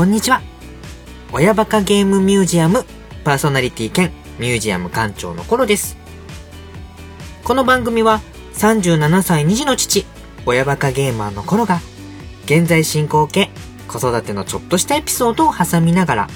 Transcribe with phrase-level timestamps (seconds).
[0.00, 0.40] こんにちは。
[1.30, 2.86] 親バカゲームミュージアム
[3.22, 5.98] パーソナリティ兼ミュージアム館長の頃です。
[7.44, 8.22] この番組は
[8.54, 10.06] 37歳2児の父、
[10.46, 11.82] 親バカゲーマーの頃が、
[12.46, 13.50] 現在進行形、
[13.88, 16.28] 子育てのちょっとしたエピソードを挟みながら、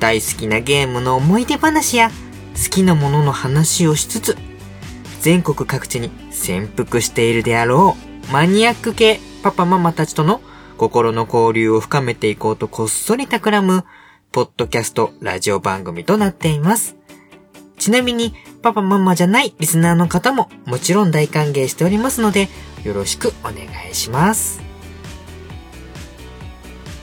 [0.00, 2.10] 大好きなゲームの思い出話や、
[2.62, 4.36] 好きなものの話をしつつ、
[5.22, 7.96] 全国各地に潜伏しているであろ
[8.28, 10.42] う、マニアック系パパママたちとの
[10.78, 13.84] 心の交流を深めていこうとこっそり企む、
[14.30, 16.96] ポッドキャストラジオ番組となっています。
[17.78, 18.32] ちなみに、
[18.62, 22.48] パパママじゃないリスナーの方ももちろん大歓迎しておりますので、
[22.84, 23.56] よろしくお願
[23.90, 24.62] いします。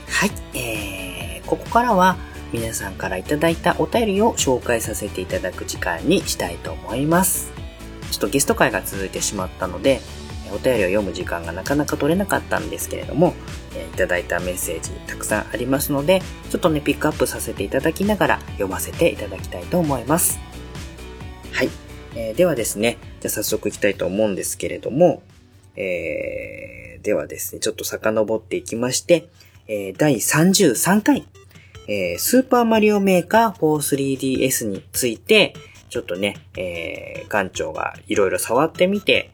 [0.08, 2.16] はい、えー、ここからは
[2.54, 7.52] 皆さんからいただいたお便りを紹介させていただく時間にしたいと思います。
[8.10, 10.00] ちょっとゲスト会が続いてしまったので、
[10.56, 13.34] お便りを読む時間がなかなか取れなかったんですけれども、
[13.74, 20.38] えいただいたメッセージたくさんありますので、ちょっとね、ピックアップさせていただきながら読ませていただきたいと思います。
[21.52, 21.70] はい。
[22.14, 25.22] えー、ではですね、じゃ早速いきたいと思うんですけれども、
[25.76, 29.28] えー、ではですね、ちょっと遡っていきまして、
[29.68, 31.26] えー、第33回、
[31.88, 35.54] えー、スーパーマリオメーカー 43DS について、
[35.88, 39.30] ちょっとね、えー、館長がいろいろ触ってみて、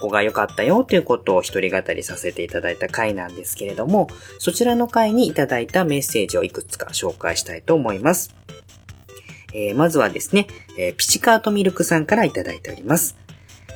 [0.00, 8.34] ここが良かったよということを一人語りさせていただいた回なんですけれども、そちらの回にいただいたメッセージをいくつか紹介したいと思います。
[9.52, 10.46] えー、まずはですね、
[10.78, 13.16] えー、ピチカートミルクさんからいただいております。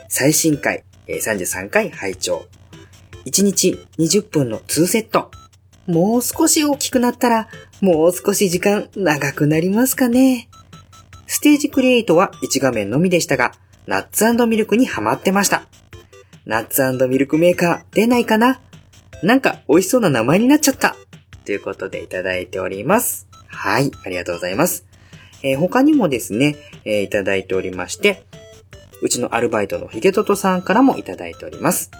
[0.08, 2.46] 最新回、えー、33回拝聴
[3.26, 5.30] 1日20分の2セット。
[5.86, 7.48] もう少し大きくなったら、
[7.82, 10.48] もう少し時間長くなりますかね。
[11.26, 13.52] ステージクリエイトは1画面のみでしたが、
[13.86, 15.66] ナッツミルクにハマってました。
[16.46, 18.60] ナッツミルクメーカー出ないかな？
[19.22, 20.96] なんか美味しそうな名前になっちゃった。
[21.44, 23.26] ということでいただいております。
[23.46, 24.84] はい、ありがとうございます。
[25.42, 28.24] えー、他にもですね、えー、いただいておりまして、
[29.02, 31.90] うちのアルバイトのヒゲトトさんからもいただいております。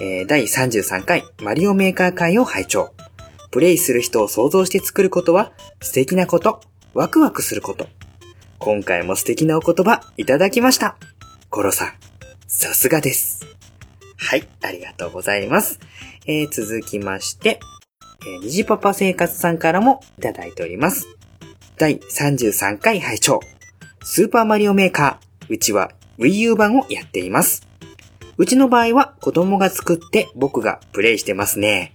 [0.00, 2.92] えー、第33回マリオメーカー会を拝聴。
[3.50, 6.60] プレイする人を想像して作ることは素敵なこと、
[6.94, 7.88] ワクワクすること。
[8.58, 10.96] 今回も素敵なお言葉いただきました。
[11.48, 11.92] コロさん、
[12.46, 13.49] さすがです。
[14.20, 15.80] はい、ありがとうございます。
[16.26, 17.58] えー、続きまして、
[18.22, 21.06] えー、虹パパ生活さんからもいただいております。
[21.78, 23.40] 第33回拝聴
[24.04, 27.66] スーパーマリオメーカー、うちは Wii U 版をやっています。
[28.36, 31.94] うちの場合は子供が作って僕がプレイしてますね。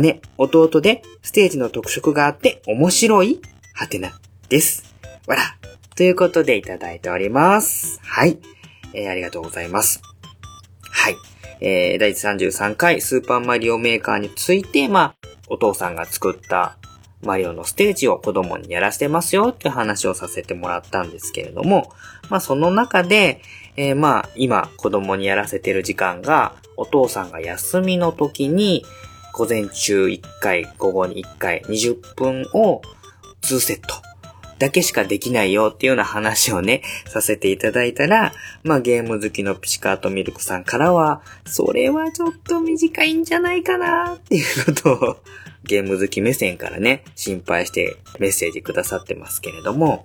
[0.00, 3.40] 姉、弟でステージの特色があって面白い
[3.74, 4.94] はてなです。
[5.26, 5.42] わら。
[5.96, 8.00] ということでいただいております。
[8.02, 8.38] はい。
[8.94, 10.00] えー、ありがとうございます。
[10.82, 11.16] はい。
[11.64, 15.14] えー、第33回スーパーマリオメーカーについて、まあ、
[15.46, 16.76] お父さんが作った
[17.22, 21.92] マリオのステージを子供にやらせてますよっていう話をさせてもらったんですけれども、
[22.30, 23.40] まあその中で、
[23.76, 28.84] えー、まあ今子供にやらせてる時間がお父さんが休みの時に
[29.32, 32.82] 午前中1回、午後に1回、20分を
[33.42, 34.11] 2セット。
[34.62, 45.16] だけしかできないよっていうような話をね、させていただいたら、まあゲーム好きのピチカートミルクさんからは、それはちょっと短いんじゃないかなっていうことを
[45.66, 50.04] ゲーム好き目線からね、心配してメッセージくださってますけれども、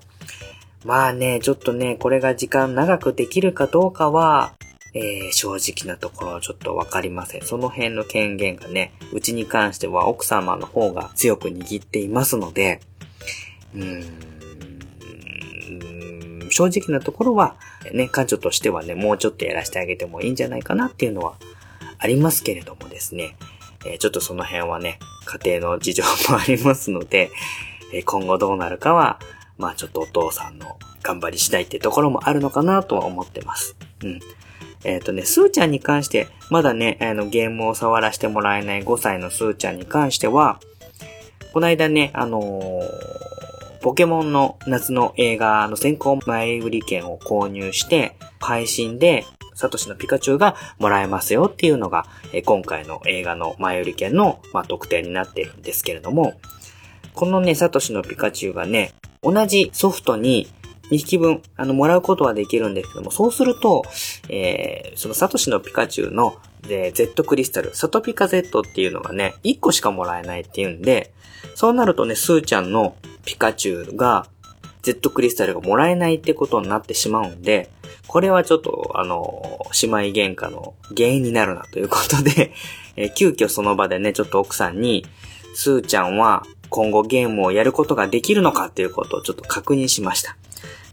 [0.84, 4.53] まあね、ちょっとね、これが時間長くできるかどうかは、
[4.96, 7.46] えー、正直なところはちょっとわかりません。
[7.46, 12.79] その辺の権限がね、うちに関しては奥様の方が強く握っていますので、
[13.75, 14.27] うん、
[16.57, 17.56] 正直なところは、
[17.94, 21.35] ね、館長としてはね、もうちょっとやらせてあげてもいいんじゃないかなっていうのは
[21.99, 23.35] ありますけれどもですね、
[23.85, 24.97] え、ちょっとその辺はね、
[25.43, 27.29] 家庭の事情もありますので、
[27.93, 29.20] え、今後どうなるかは、
[29.59, 33.76] まあちょっとお父さんの頑張り次第ってところもあるのかなとは思ってます。
[34.03, 34.20] うん。
[34.84, 40.59] えっ、ー、とね、スーちゃんに関して、まだね、あの、ゲームを触らせてもらえない5歳のスーちゃんに関しては、
[41.53, 43.57] この間ね、あのー、
[43.87, 49.23] ポケモンの夏の映画の先行前売り券を購入して、配信で
[49.55, 56.34] サトシのピカチュウがもらえますよっていうのが、え今回の映画の前売り券の、ま、特典になっているんですけれども、
[57.13, 58.93] このね、サトシのピカチュウがね、
[59.23, 60.49] 同じソフトに
[60.91, 63.84] 2匹分、あの、もらうことはできるんですけども、そうすると、
[64.28, 66.35] えー、そのサトシのピカチュウの、
[66.67, 71.13] で、Z クリスタル、サトピカ Z っていうのがね、1個しかもらえないっていうんで、
[71.55, 72.95] そうなるとね、スーちゃんの
[73.25, 74.28] ピカチュウが、
[74.84, 77.69] Z クリスタルがもらえないってことになってしまうんで、
[78.07, 82.53] これはちょっと、あの、姉妹喧嘩の原因になるなということで、
[82.95, 85.05] え、急遽その場でね、ちょっと奥さんに、
[85.53, 90.37] スーちゃんは今後ゲームをやることができるのかっていうことをちょっと確認しました。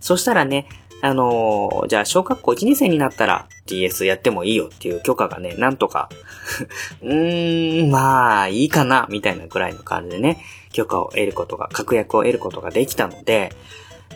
[0.00, 0.66] そしたらね、
[1.04, 6.08] あのー、じゃあ小学校1年生になったら DS やってもいいよっていう許可がね、なんとか
[7.02, 10.42] うーん、まあ、いいかな、みたいなくらいの感じでね、
[10.72, 13.52] 許可を得ることが、確約を得ることができたので、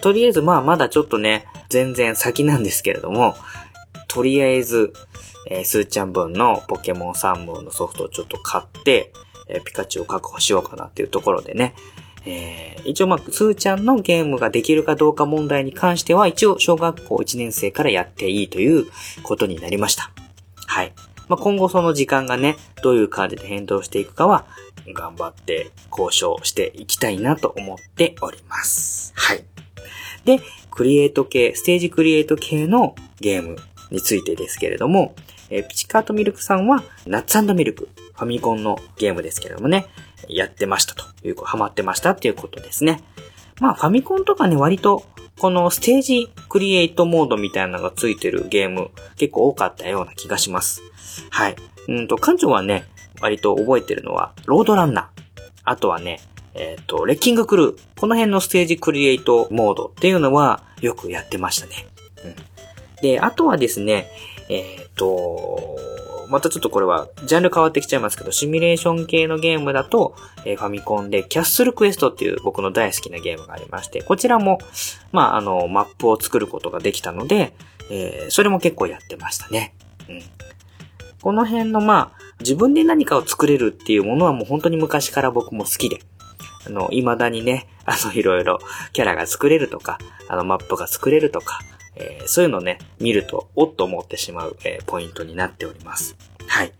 [0.00, 3.36] とりあえずまあまだちょっとね、全然先なんですけれども、
[4.06, 4.94] とりあえず、
[5.50, 9.12] えー、スーちゃん分のポケモン3本のソフトをちょっと買って、
[9.48, 11.74] えー、ピカチュウを確保しようかなっていうところでね、
[12.28, 18.86] えー、一応まあ、スーちゃんのゲームができるかどうか問題に関しては、一応小学校1年生からやっていいという
[19.22, 20.10] ことになりました。
[20.66, 20.92] はい。
[21.28, 24.46] まあ、今後その時間がね、どういう感じで変動していくかは、
[24.92, 29.12] 頑張って交渉していきたいなと思っております。
[29.16, 29.44] はい。
[30.24, 30.40] で、
[30.70, 33.56] クリエイト系、ステージクリエイト系のゲーム
[33.90, 35.14] についてですけれども、
[35.50, 39.86] えー、ピチカートミルクさんは、ナッツミルク、ファミコンのゲームですけれどもね、
[40.28, 43.02] やってましたという、ハマってましたっていうことですね。
[43.60, 45.04] まあ、ファミコンとかね、割と、
[45.38, 50.82] このステージクリエイトモードみたいなのがついてるゲーム、結構多かったような気がします。
[51.30, 51.56] はい。
[51.88, 52.86] うんと、館長はね、
[53.20, 55.22] 割と覚えてるのは、ロードランナー。
[55.64, 56.20] あとはね、
[56.54, 57.78] えっ、ー、と、レッキングクルー。
[57.96, 61.86] この辺のステージクリエイトモードっていうのはよくやってましたね。
[62.24, 62.34] うん。
[63.02, 64.10] で、あとはですね、
[64.48, 65.76] えっ、ー、と、
[66.28, 70.14] またちょっとこれは、ジャンル変わってきちゃいますけど、シミュレーション系のゲームだと、
[70.44, 74.58] えー、ファミコンでキャッスルクエストっていう僕の大好きなゲームがありまして、こちらも、
[75.12, 77.52] まあ、あの、マップを作ることができたので、
[77.90, 79.74] えー、それも結構やってましたね。
[80.08, 80.22] うん。
[81.20, 86.00] この辺の、まあ、自分で何かを作れるっていうものはもう本当に昔から僕も好きで、
[86.68, 88.58] あの、未だにね、あの、いろいろ
[88.92, 89.98] キャラが作れるとか、
[90.28, 91.60] あの、マップが作れるとか、
[91.96, 96.16] えー、そういうのね、見ると、おっと思ってしまう、えー、ポイントになっております。
[96.46, 96.72] はい。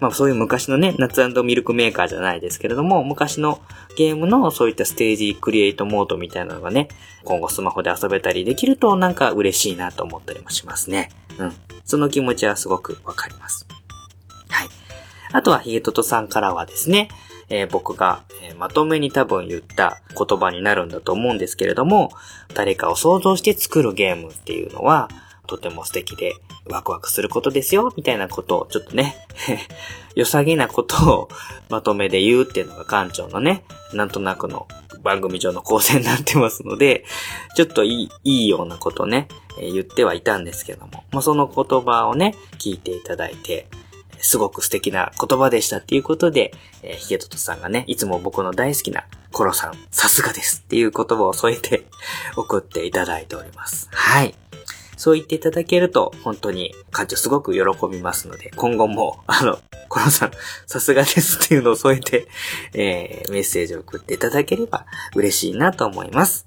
[0.00, 3.60] まあそういう昔のね、ナッツミルクメーカーじゃないですけれども、昔の
[3.96, 6.88] ゲームのそういったステージクリエイトモードみたいなのがね、
[7.24, 11.10] 今後スマホで遊べたりできるとなんか嬉しいなと思ったりもしますね。
[11.38, 11.52] うん。
[11.84, 13.66] その気持ちはすごくわかります。
[14.50, 14.68] はい。
[15.32, 17.08] あとはヒゲトトさんからはですね、
[17.48, 22.10] えー、僕が、え、まとめに多分言った言葉になるんだと思うんですけれども、
[22.54, 25.08] 誰かを想像して作るゲームっていうのは、
[25.46, 26.34] とても素敵で
[26.66, 29.16] ワクワクすることですよ、みたいなことをちょっとね
[30.14, 31.28] 良さげなことを
[31.70, 34.68] まとめで言うっていうのが館長のね、なんとなくの
[35.02, 37.04] 番組上の構成になってますので、
[37.56, 39.28] ちょっといい、いいようなことね、
[39.58, 43.68] えー、言ってはいたんですけども、まあ、その言葉をね、聞いていただいて、
[44.20, 51.84] すごく素敵な言葉でしたっていうことで、えー、ヒゲトトさんがね、いつも僕の大好きなコロさん、さすがですっていう言葉を添えて
[52.36, 53.88] 送っていただいております。
[53.92, 54.34] はい。
[54.96, 60.32] そう言っていただけると、本当に館長すごく喜びますので、今後も、 あの、コロさん、
[60.66, 62.28] さすがですっていうのを添えて、
[62.74, 66.46] えー、メッセージを送っていただければ嬉しいなと思います。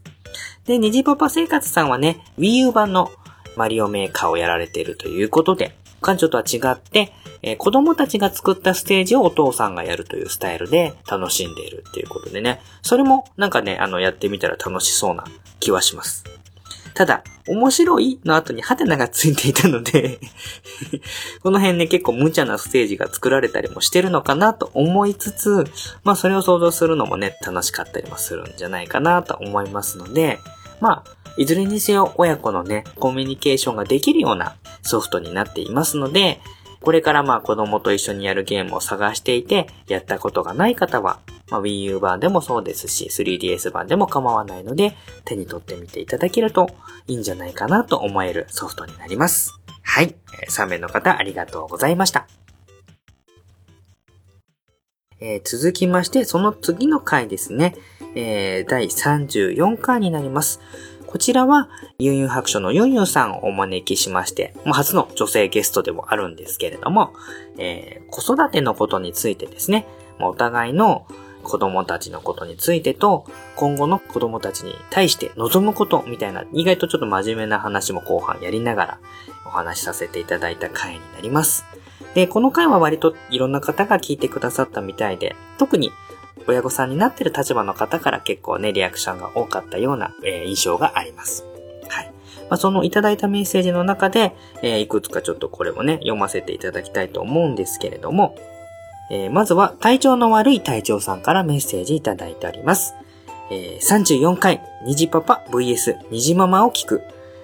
[0.65, 3.11] で、虹パパ生活さんはね、Wii U 版の
[3.55, 15.23] マリオメーカーをやられているということで、館長とは違って、えー、子供たちが作ったステージをお父さんがやるというスタイルで楽しんでいるっていうことでね、それもなんかね、あの、やってみたら楽しそうな
[15.59, 16.23] 気はします。
[16.93, 20.19] ただ、面白いの後にハテナがついていたので
[21.41, 25.65] この辺ね、結構無茶なステージが作られたりもしてるのかなと思いつつ、
[26.03, 30.39] まあそれを想像するのもね、楽しかったりもするんじゃないかなと思いますので、
[30.79, 36.39] まあ、いずれにせよ親子のね、コミュニケーションができるようなソフトになっていますので、
[36.81, 41.19] これからまあ子供と一緒にやるゲームを探していて、やったことがない方は、
[41.49, 46.69] まあ、Wii U 版でもそうですし、3DS 版でも構わないので、手に取ってみていただけると
[47.07, 49.59] いいんじゃないかなと思えるソフトになります。
[49.83, 50.15] はい。
[50.49, 52.27] 3名の方ありがとうございました。
[55.19, 57.75] えー、続きまして、その次の回ですね。
[58.15, 60.59] えー、第34回になります。
[61.11, 61.67] こちらは、
[61.99, 67.13] ユンユン白書のユンユンさんをお招きしまして、もう初の女性ゲストでもあるんですけれども、
[67.57, 69.85] えー、子育てのことについてですね、
[70.21, 71.05] お互いの
[71.43, 73.25] 子供たちのことについてと、
[73.57, 78.99] 今後の子供たちに対して望むことみたいな、意外とちょっと真面目な話も後半やりながら
[79.45, 81.65] お話しさせていただいた回になります。
[82.13, 85.91] で、この回は割といろんな方が聞いてくださったみたいで、特に
[86.47, 91.45] 親御さんになってる立場の方から結構ね、リアクションが多かったような、えー、印象があります。
[91.89, 92.11] はい。
[92.49, 98.35] まあ、そのいただいたメッセージの中で、えー、いくつかちょっとこれもね、読ませていただきたいと思うんですけれども、
[99.09, 102.95] えー、まずは体調の悪い隊長さんからメッセージいただいております。
[103.51, 107.01] えー、34回、虹パパ VS 虹ママを聞く。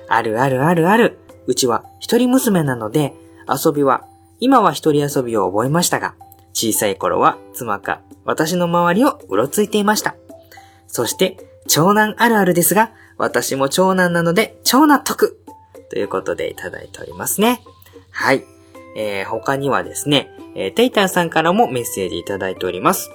[0.07, 1.19] あるあるあるある。
[1.45, 3.13] うちは一人娘なので、
[3.47, 4.05] 遊びは、
[4.39, 6.15] 今は一人遊びを覚えましたが、
[6.59, 10.15] 小さい頃は妻か私の周りをうろついていました。
[10.87, 11.37] そして、
[11.67, 15.39] 長男あるあるですが、私も長男なので超納得
[15.91, 17.61] ということでいただいておりますね。
[18.09, 18.43] はい。
[18.95, 23.11] えー、他にはですね、えー、テイタンさんからもメッセージいただいております。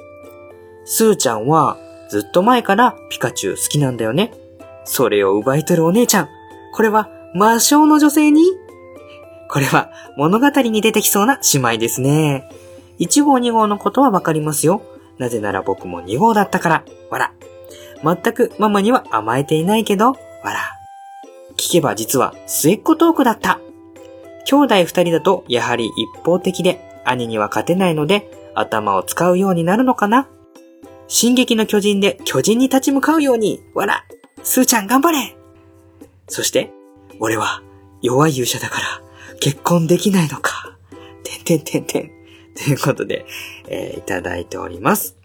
[0.85, 1.79] スーちゃんは
[2.11, 4.33] ずっと前からピカチュウ好きなんだよね。
[4.85, 6.29] それを奪い取るお姉ちゃん。
[6.73, 8.45] これは魔性の女性に？
[9.51, 12.49] これは物語に出てきそうな姉妹ですね。
[13.03, 14.83] 1号2号のことはわかりますよ。
[15.19, 16.85] なぜなら僕も2号だったから。
[17.11, 17.33] わら。
[18.05, 20.79] 全くママには甘えていないけど、わら。
[21.57, 23.61] 聞けば実は末っ子トークだった。
[24.45, 30.29] 兄弟二人だとやはり一方的で兄には勝てないので頭を使うようになるのかな
[31.09, 34.05] 進撃の巨人で巨人に立ち向かうように、わら。
[34.43, 35.37] スーちゃん頑張れ
[36.29, 36.73] そして、
[37.21, 37.63] 俺は
[38.01, 39.03] 弱い勇者だから
[39.39, 40.77] 結婚できないのか。
[41.23, 42.22] てんてんてんてん。
[42.55, 43.27] ということで、
[43.69, 45.17] えーいただいております。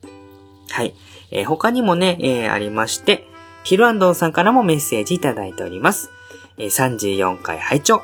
[0.70, 0.94] はい。
[1.32, 3.28] えー他にもね、えーありまして、
[3.64, 6.10] ヒルアンドンさんからもメッセージいただいております。
[6.58, 8.02] え34回拝聴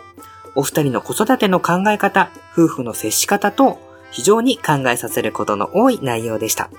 [0.55, 3.79] お二人の子育ての考え方、夫婦の接し方と、
[4.11, 6.69] 非常に考えさせることの多い内容でした。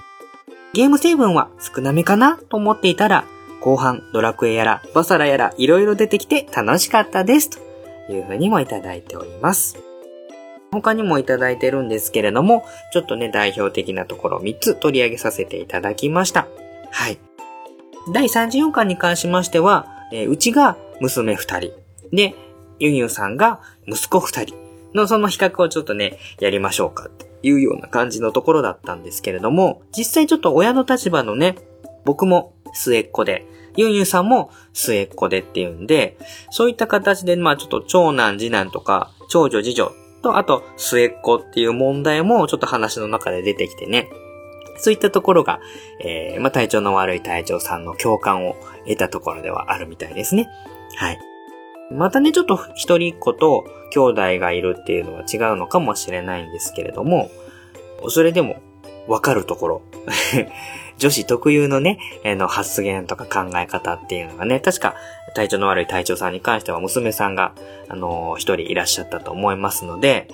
[0.72, 3.24] ゲーム成分は少なめかなと思っていたら、
[3.60, 7.50] 後半ドラクエやらバサラやらいろいろ出てきて楽しかったです。
[7.50, 9.83] というふうにもいただいております。
[10.74, 16.46] 他にもいただいてるんですけれども、ちょっとね、代表的なところ3つ取り上げさせていただきました。
[16.90, 17.18] はい。
[18.12, 21.72] 第34巻に関しましては、えーうちが娘2人。
[22.12, 22.34] で、
[22.78, 24.54] ユンユンさんが息子2人
[24.94, 31.56] のその比較をちょっとね、やりましょうかっていうような感じのところだったんですけれども、実際ちょっと親の立場のね、
[32.04, 36.16] 僕も末っ子で、ユンユンさんも末っ子でっていうんで、
[36.50, 39.92] そういった形で、まあちょっと長男、次男とか、長女、次女
[40.24, 44.08] と、あと末っ子っていう問題もちょっと話の中で出てきてね。
[44.76, 45.60] そういったところが、
[46.00, 50.48] えー、まあ体調の悪い隊長さんの共感を得たところではあるみたいですね。
[50.96, 51.20] はい。
[51.92, 57.30] またね、ちょっと一人っ子と兄弟がいるっていうのは違うのかもしれないんですけれども、
[58.08, 58.60] それでも
[59.06, 59.82] わかるところ。
[60.98, 64.94] 女子特有のね、あの発言とか考え方っていうのがね、確か
[65.34, 67.52] 体調の悪い隊長さんに関しては娘さんが、
[67.88, 70.28] あの、一人いらっしゃったと思いますので、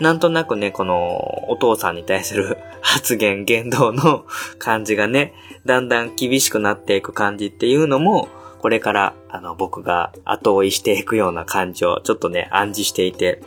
[0.00, 4.24] なんとなくね、このお父さんに対する 発言、言動の
[4.58, 5.34] 感じがね、
[5.66, 8.28] だんだん厳しくなっていく感じっていうのも、
[8.60, 13.42] これから、あの、僕が後追いしていくような感じをちょっとね、暗示していて、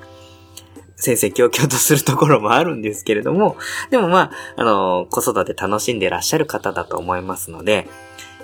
[1.03, 3.57] 先生強々とするところもあるんですけれども、
[3.89, 7.89] でもまあ、あの、子育て楽しんでらっしゃる方だと思いますので、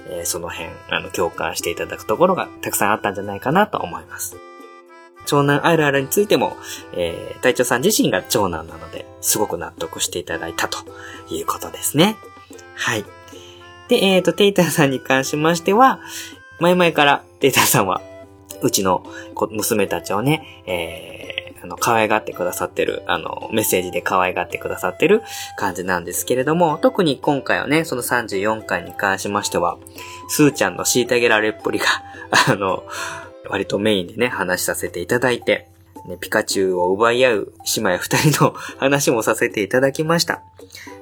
[0.10, 4.36] えーその辺、あの、共感していただくところがたくさんあったんじゃないかなと思います。
[5.26, 6.58] 長男あるあるについても、
[6.94, 10.80] えー、隊長さん自身が長男なので、すごく納得していただいたと
[11.30, 12.18] いうことですね。
[12.76, 13.06] はい。
[13.88, 16.02] で、えっ、と、テイターさんに関しましては、
[16.60, 18.02] 前々からテイターさんは、
[18.62, 19.06] うちの
[19.52, 25.22] 娘たちをね、えー、あの、可愛がってくださってる、あの、メッセージで可愛がってくださってる
[25.58, 29.78] 感じなんですけれども、特に今回はね、その34回に関しましては、
[30.28, 31.86] スーちゃんの虐げられっぷりが、
[32.48, 32.84] あの、
[33.50, 35.68] 割とメインでね、話させていただいて、
[36.06, 40.42] ね、ピカチュウを奪い合う姉妹二人の 話もさせていただきました。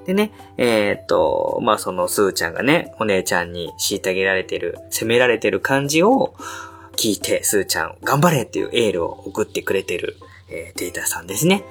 [0.06, 6.34] でね、えーっと、まあ、そのスーちゃんがね、お姉ちゃんに虐げられてる、責められてる感じを
[6.96, 10.16] 聞いて、スーちゃん頑張れっていうエールを送ってくれてる、
[10.50, 11.64] えーテイターさんですね。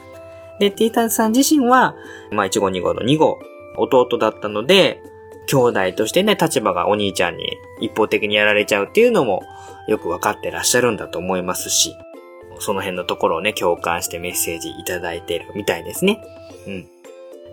[0.58, 1.94] で、テイターさん自身は、
[2.30, 3.38] まあ、1号2号の2号、
[3.76, 5.02] 弟だったので、
[5.46, 9.42] 兄弟としてね、立場がお兄ちゃんに一方的にやられちゃうっていうのも
[9.86, 11.94] よくわかってらっしゃるんだと思いますし、
[12.58, 16.22] その辺のところをね、共感してメッセージいただいてるみたいですね。
[16.66, 16.88] うん。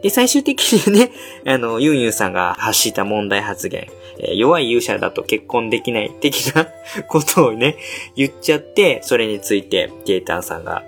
[0.02, 1.12] で、最終的にね、
[1.46, 3.88] あの、ユンユンさんが発した問題発言、
[4.20, 6.68] えー弱い勇者だと結婚できない的な
[7.08, 7.78] ことをね、
[8.16, 10.84] 言っちゃって、それについて、ケイタンさんが、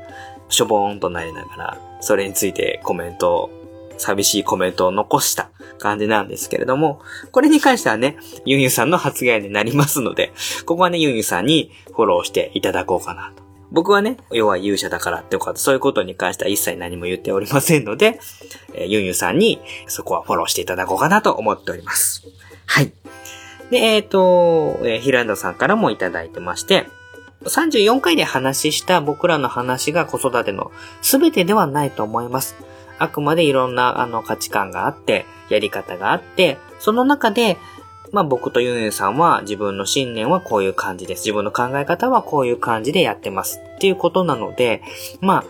[0.50, 3.50] しょぼーんとなりながら、それについてコメントを、
[3.98, 5.50] 寂しいコメントを残した
[5.80, 7.00] 感じなんですけれども、
[7.32, 10.34] これに関してはね、ユンユさんの発言になりますので、
[10.66, 13.46] ここはね、ユンユンさんにフォローしていただこうかなと。
[13.72, 18.20] 僕はね、弱い勇者だからってこと、そういうことに関しては一切何も言っておりませんので、
[18.74, 22.26] えーユンユさんにそこはフォローしていただこうかなと思っております。
[22.68, 22.94] はい。
[23.72, 26.86] で、えっ、と、えーヒランドさんからもいただいてまして、
[27.46, 30.72] 34回で話した僕らの話が子育ての
[31.02, 32.56] 全てではないと思います。
[32.98, 37.58] あくまでいろんなあの価値観があって、やり方があって、その中で、
[38.12, 41.22] まあ僕とユンユンさんは自分の信念はこういう感じです。
[41.22, 43.60] 自分の考え方はこういう感じでやってます。
[43.76, 44.82] っていうことなので、
[45.22, 45.44] まあ、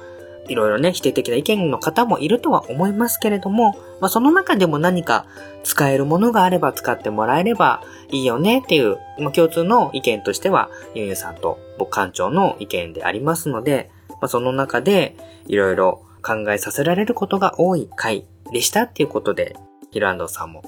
[0.47, 5.25] いろいろね、否定的な意見の方もいるとは思いますけれども、まあ、その中でも何か
[5.63, 15.15] 使えるものがあれば使ってもらえればいいよねっていう、まあ、共通の意見としては、ユンユンさんと僕館長の意見でありますので、まあ、その中で
[15.47, 19.55] いろいろ考えさせられることが多い回でしたっていうことで、
[19.91, 20.63] ヒルアンドさんも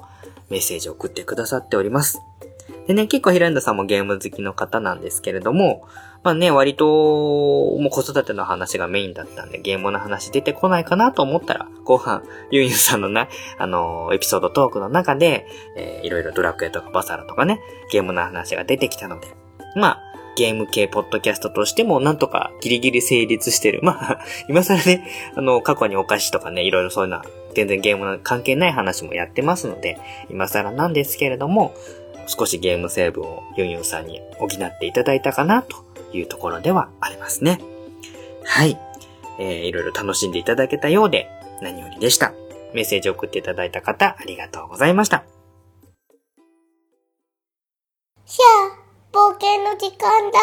[0.49, 2.19] メッセージを送ってくださっております。
[2.87, 5.87] でね、結構ヒルアンドさんもゲーム好きの方なんですけれども、
[6.23, 17.59] まあね、割と、もう子育ての話がメインだったんで、ゲームの話出てこないかなと思ったら、後半、ユンユンさんのな、あのー、エピソードトークの中で、えー、いろいろドラクエとかバサラとかね、
[17.91, 19.27] ゲームの話が出てきたので、
[19.75, 20.06] まあ、
[20.38, 23.79] ゲーム系ポッドキャストとしてもなんとかギリギリ成立してる。
[23.82, 27.25] まあ、 今更ね、あの、過去にお菓子とかね、いろいろそういうのは、
[27.56, 29.98] 全然ゲームの関係ない話もやってますので、
[30.29, 31.74] 今更なんですけれども、
[32.27, 35.77] 少しゲーム成分をユンユンさんに補っていただいたかなと
[36.13, 37.60] いうところではありますね。
[38.44, 38.77] はい。
[39.39, 41.29] えー、いろいろ楽しんでいただけたようで
[41.62, 42.34] 何よりでした。
[42.74, 45.24] メッセージを送っていただいた方、ありがとうございました。
[49.27, 50.39] 冒険の時間だ。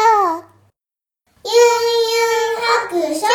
[1.43, 1.55] ゆん
[2.13, 3.27] ゆん白書。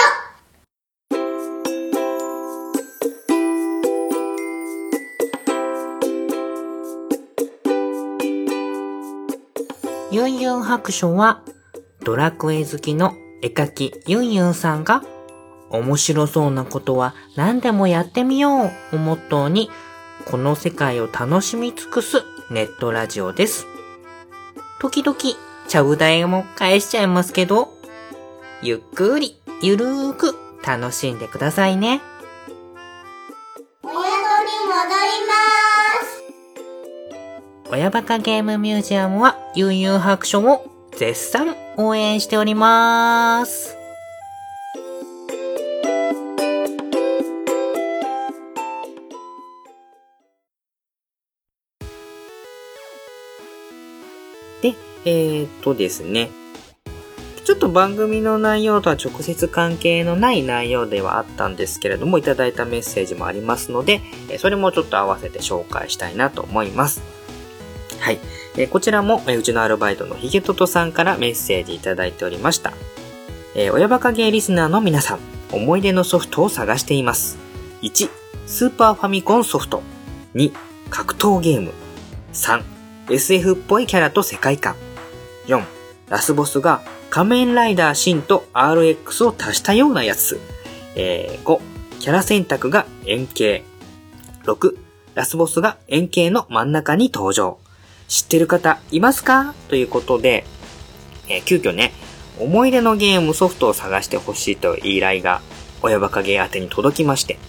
[10.11, 11.41] ユンユン白書は、
[12.05, 15.01] ドラクエ好きの絵描きユンユンさんが、
[15.71, 19.71] 面白そうなことは何でもやってみようをモットーに、
[20.29, 23.78] この世界を楽しみ尽くすネットラジオです。
[24.79, 25.17] 時々、
[25.67, 27.73] ちゃぶ台も返しちゃいますけど、
[28.61, 32.01] ゆっくり、ゆるーく楽しんでくださいね。
[37.71, 40.65] 親バカゲームミュージアムは、ユンユン白書を
[40.97, 43.78] 絶賛応援しております。
[55.09, 56.29] えー、っとですね。
[57.43, 64.01] ちょっと番組の内容とは直接関係のない内容ではあったんですけれども、いただいたメッセージもありますので、
[64.37, 67.01] それもちょっと合わせて紹介したいなと思います。
[67.99, 68.19] はい。
[68.55, 72.73] えこちらも、えうちのアルバイトのヒゲトトさんからメッセージいただいておりました。
[73.55, 75.19] え、親バカゲーリスナーの皆さん、
[75.51, 77.39] 思い出のソフトを探しています。
[77.81, 78.09] 1、
[78.45, 79.81] スーパーファミコンソフト。
[80.35, 80.51] 2、
[80.91, 81.71] 格闘ゲーム。
[82.31, 82.61] 3、
[83.09, 84.75] SF っぽいキャラと世界観。
[85.49, 85.63] 4、
[86.09, 90.39] ラスボスが仮面ライダーシンと RX を足したようなやつ。
[90.95, 91.59] えー、5、
[91.99, 93.63] キャラ選択が円形。
[94.43, 94.77] 6、
[95.15, 97.57] ラスボスが円形の真ん中に登場。
[98.07, 99.53] 知ってる方いますか？
[99.67, 100.45] ということで、
[101.27, 101.93] えー、急遽ね、
[102.39, 105.41] 思い出のゲームソフトを探してほしいという依頼が、
[105.81, 107.39] 親バカゲー宛てに届きまして、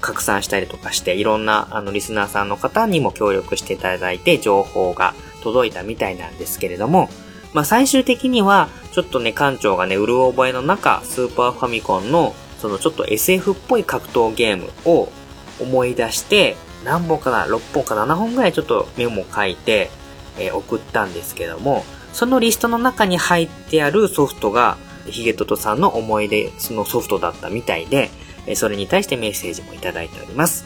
[0.00, 7.08] 拡散したりとかして、いろんな、あの、リスナーさんの方にも協力していただいて、情報が届いたみたいなんですけれども、
[7.52, 15.10] まあ、最終的には、ちょっとね、館長がね、うる覚えの中、スーパーファミコンの、そのちょっと SF っぽい格闘ゲームを
[15.60, 19.90] 思い出して、何本かな ?6 本か7本ぐらいちょっとメモ書いて、
[20.38, 24.76] えー、送ったんですけども、そのリストの中に入ってあるソフトが、
[25.06, 28.10] ヒゲトトさんの思い出そのソフトだったみたいで、
[28.54, 30.64] それに対してメッセージもいただいております。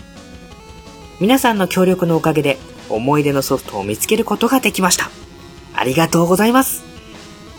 [1.21, 5.11] 皆さんの協力のおかげで、思い出のソフトを見つけることができました。
[5.75, 6.85] ありがとうございます。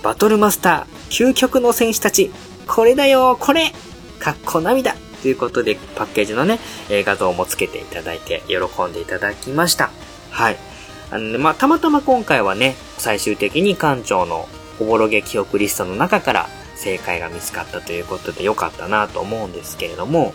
[0.03, 2.31] バトルマスター、究極の戦士たち、
[2.67, 3.73] これだよ、これ
[4.19, 6.59] かっこ涙ということで、パッケージのね、
[6.89, 8.57] 画像もつけていただいて、喜
[8.89, 9.89] んでいただきました。
[10.31, 10.57] はい。
[11.09, 14.47] あのね、まあ、たまたま今回はね、最終的に館長の
[14.79, 20.33] おぼろげ記憶リストの中から正解が見つかったということで良かったなと思うんですけれども、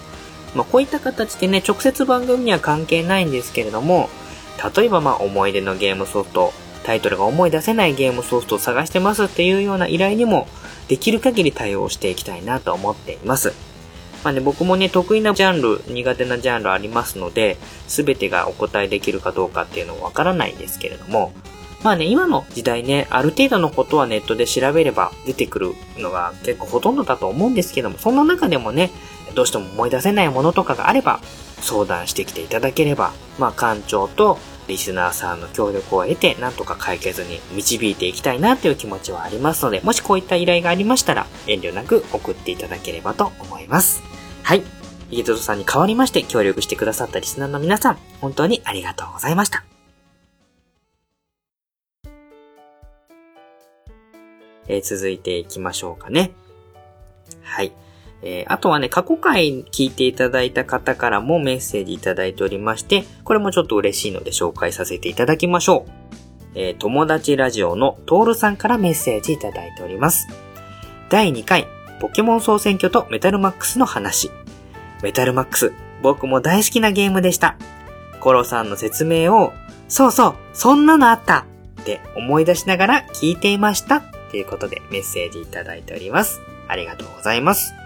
[0.54, 4.10] まあ、こういった形でね、直接番組には関係ないんですけれども、
[4.76, 6.52] 例えばまあ、思い出のゲームソフト、
[6.84, 10.48] タイトルが思い出せないゲームソフトを探してますっていうような依頼にも、
[10.88, 13.52] できる限り対応していきたいなと思っています。
[14.24, 17.56] まあね、僕もね、得意なジャンル、苦手なジャンルありますので、
[17.88, 21.32] すべてがお答えできるかどうかっていうのはわからないんですけれども、
[21.82, 28.90] まあね、今の時代ね、ある程度のことはネットで調べれば出てくるのが結構ほとんどだと思うんですけども、そんな中でもね、
[29.34, 31.20] どうしても思い出せないものとかがあれば、
[31.62, 44.02] 相談してきていただければ、まあ館長とリスナーさんの協力を得て、なんとか解決に導いていきたいなという気持ちはありますので、もしこういった依頼がありましたら、遠慮なく送っていただければと思います。
[44.42, 44.62] はい。
[45.10, 49.64] ヒゲトさんに代わりまして協力してくださったリスナーの皆さん、本当にありがとうございました。
[54.68, 56.32] えー、続いていきましょうかね。
[57.42, 57.72] はい。
[58.22, 65.90] えー、あとはね、過去回聞いていただいた方からもメッセージいただいておりまして、これもちょっと嬉しいので紹介させていただきましょう。
[66.54, 70.28] えー、友達ラジオのトールさんからメッセージいただいております。
[71.08, 71.66] 第2回、
[72.00, 74.30] ポケモン総選挙とメタルマックスの話。
[75.02, 77.56] メタルマックス、僕も大好きなゲームでした。
[78.20, 79.52] コロさんの説明を、
[79.88, 81.46] そうそう、そんなのあった
[81.80, 84.00] って思い出しながら聞いていました。
[84.30, 86.40] ということでメッセージいただいております。
[86.68, 87.81] ありがとうございます。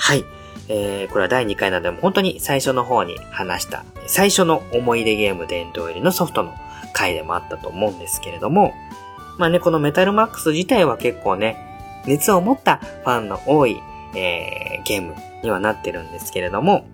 [0.00, 0.24] はい。
[0.68, 6.54] えー、これは第2回なので、本当に最初の方に話した、最初の思い出ゲーム殿堂入りのソフトの
[6.94, 8.72] 回でもあったと思うんですけれども、
[9.36, 13.78] まあね、このメタルマックス自体は結構ね、熱を持ったファンの多い、
[14.16, 16.86] えー、ゲームにはなってるんですけれども、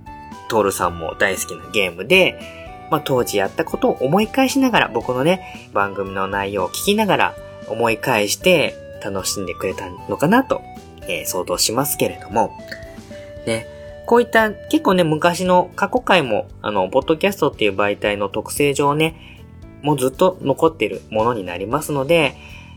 [0.48, 2.40] トールさんも大好きなゲームで、
[2.90, 7.34] まあ当時やったことを思い返しながら、僕のね、番組の内容を聞きながら
[7.68, 10.60] 思い返して楽しんでくれたのかなと、
[11.02, 12.50] えー、想像しますけれども、
[13.46, 13.66] ね、
[14.06, 19.42] こういった結構ね、昔の過去回も、あの、ポッドキャストっていう媒体の特性上ね、
[19.82, 22.34] もうずっと残ってるものになりますので、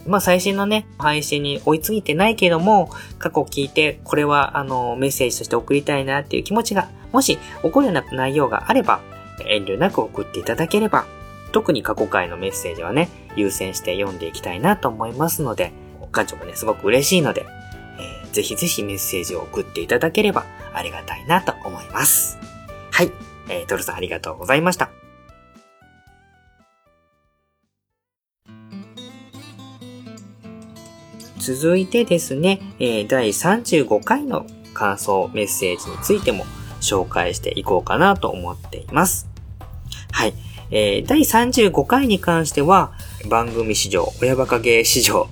[0.08, 9.02] まあ最新のね、配信に追いついてないけども、過去聞いて、これはあの、メッセージとして送りたいなっていう気持ちが、もし起こるような内容があれば、
[9.48, 11.06] 遠慮なく送っていただければ、
[11.52, 15.72] 特に過去回のメッセージはね、優先して読んでいきたいなと思いますので、
[16.12, 17.46] 館長もね、すごく嬉しいので、
[18.32, 22.38] ぜひぜひメッセージを送っていただければありがたいなと思います。
[22.92, 23.12] はい。
[23.50, 24.92] えー、トルさんありがとうございました。
[31.40, 36.46] 続いてですね、えー、第35回の感想メッセージについても
[36.82, 39.28] 紹介していこうかなと思っています。
[40.12, 40.34] はい。
[40.72, 42.92] えー、第35回に関しては、
[43.28, 45.28] 番組史上、親バカゲー史上、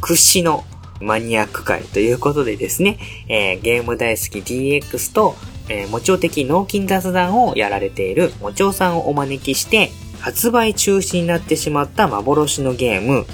[0.00, 0.64] 屈指の
[1.00, 5.34] マニアック回ということでですね、えー、ゲーム大好き DX と、
[5.68, 13.26] えー、もちお的脳筋雑談をやられているもちおさんをお招きして、発売中止になってしまった幻のゲーム、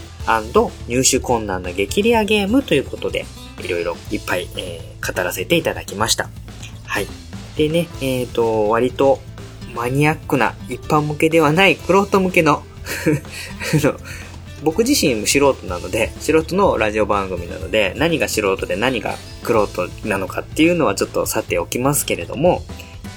[0.89, 3.25] 入手困難な激レアゲームということで、
[3.63, 6.29] いろいろいっぱい、えー、語らせていただきました。
[6.87, 7.07] はい。
[7.57, 9.21] でね、えっ、ー、と、割と
[9.75, 12.63] マニアックな一般向けではないクロート向けの
[14.65, 22.63] 僕自身も素人なので、素人のラジオ番組なので、何が素人で何がクロートなのかっていうのはちょっとさておきますけれども、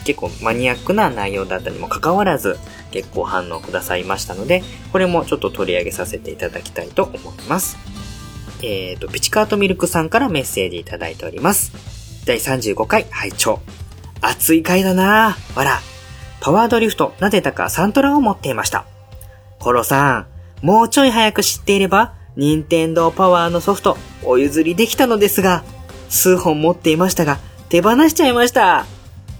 [0.03, 2.57] 結構マニアックな内容だったにもかかわらず、
[2.91, 7.77] 結構反応くださいましたので、これもちょっと取り上げさせていただきたいと思います。
[8.62, 11.71] えっ、ー、と、ピチカートミルクさんからメッセージいただいております。
[12.25, 13.62] 第35回拝聴
[14.21, 15.57] 熱い回だなぁ。
[15.57, 15.79] わら。
[16.41, 18.86] パワードリフト、なぜだかサントラを持っていました。
[19.60, 20.27] コロさん、
[20.61, 25.63] もうちょい早く知っていれば、任天堂パワーのソフト、お譲りできたのですが、
[26.09, 27.39] 数本持っていましたが、
[27.69, 28.85] 手放しちゃいました。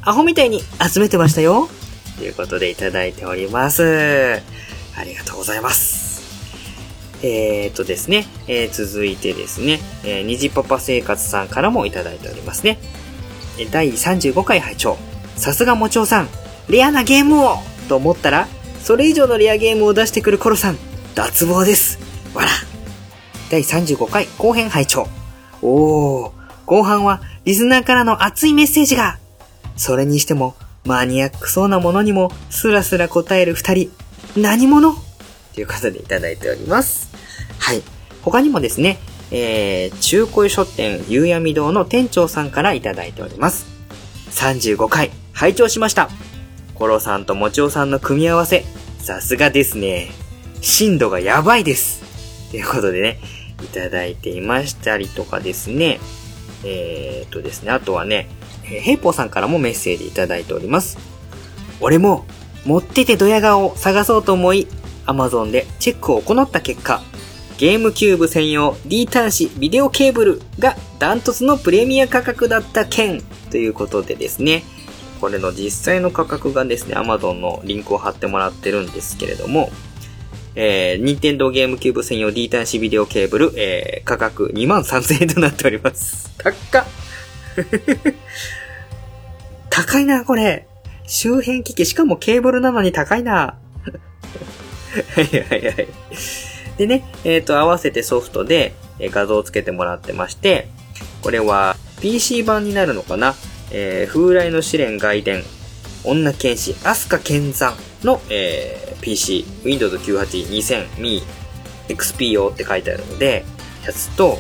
[0.02, 1.70] アホみたいに集めてましたよ。
[2.18, 4.42] ということでいただいております。
[4.98, 6.08] ありがとうございます。
[7.24, 12.80] えー、っとですね、えー、続いてですね、えー、虹パパ生活さんからもいただいておりますね。
[13.72, 14.98] 第35回拝聴
[15.36, 16.30] さすがもちおさん、
[16.70, 17.58] レアなゲームを
[17.90, 18.48] と思ったら、
[18.84, 20.78] それ以上のレアゲームを出してくるコロさん、
[21.18, 21.98] 脱帽です。
[22.36, 22.50] わら。
[23.50, 25.08] 第35回後編拝聴
[25.64, 26.32] おー、
[26.68, 29.18] 後半はリスナーからの熱いメッセージが。
[29.78, 30.54] それにしても、
[30.86, 33.92] マニアックそうなものにもスラスラ答える二人。
[34.38, 34.94] 何者？
[35.56, 37.10] ということでいただいております。
[37.58, 37.82] はい。
[38.22, 39.00] 他にもですね、
[39.32, 43.66] えー、中古書店夕闇堂の店長さんからいただいております。
[44.30, 46.10] 35回、拝聴しました。
[46.76, 48.66] コロさんともちおさんの組み合わせ、
[49.00, 50.27] さすがですね。
[50.62, 52.02] 深度がやばいです。
[52.52, 53.20] ということでね、
[53.64, 56.00] いただいていましたりとかですね。
[56.64, 58.30] えー、っとですね、あとはね、
[58.66, 60.98] えー、ヘイポーさんからもメッセージいただいております。
[61.80, 62.26] 俺も、
[62.66, 64.68] 持っててドヤ顔を探そうと思い、
[65.06, 67.02] Amazon でチェックを行った結果、
[67.58, 74.64] ゲームキューブ専用 D 端子ビデオケーブルがダントツのプレミア価格だった件ということでですね、
[75.20, 79.72] これの実際の価格がですね、Amazon のリンクを貼ってもらってるんですけれども、
[80.60, 86.34] えー、任天堂ゲームキューブ専用 D 端子ビデオケーブル、えー、価格2万3000円となっております。
[86.40, 86.54] 高っ
[89.70, 90.66] 高いな、これ。
[91.06, 93.60] 周辺機器、しかもケーブルなのに高いな。
[95.16, 95.88] はいはいはい。
[96.80, 100.70] でね、えっ、ー、と、合わせてソフトで画像をつけてもらってまして、
[101.22, 103.36] これは PC 版になるのかな
[103.70, 105.44] えー、風来の試練外伝、
[106.04, 111.22] 女剣士、アスカ剣山の、えー、PC、Windows 98 2000 Mi
[111.88, 113.46] XP 用って書いてあるので、
[113.86, 114.38] やつと、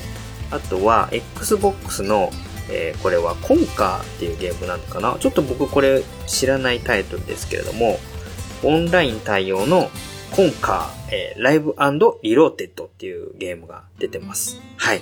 [0.51, 2.31] あとは Xbox の
[2.69, 5.15] えーこれはコンカーっていうゲームなのかな？
[5.21, 7.97] ちょっと僕これ知らないタイトルですけれども、
[8.61, 9.89] オンライン対応の
[10.35, 11.73] コンカー、えーライブ
[12.23, 14.59] リローデッドっていうゲームが出てます。
[14.75, 15.01] はい。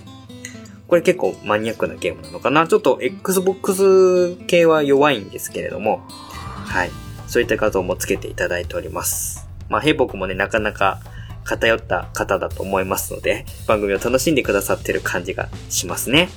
[0.87, 2.67] これ結構マニアックなゲームなのかな？
[2.67, 6.91] ちょっと Xbox 系は弱いんですけれども、はい。
[7.25, 9.44] そういった画像もつけていただいております。
[9.69, 10.99] まあ、ヘイボクもね、なかなか
[11.43, 16.29] 偏った方だと思いますので、番組を楽しんでくださってる感じがしますね。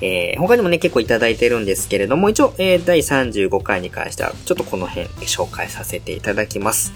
[0.00, 6.92] えー、他にもね、結構いただいてるんですけれども、一応、えー、第35回に関しては、ちょっとこの辺で紹介させていただきます。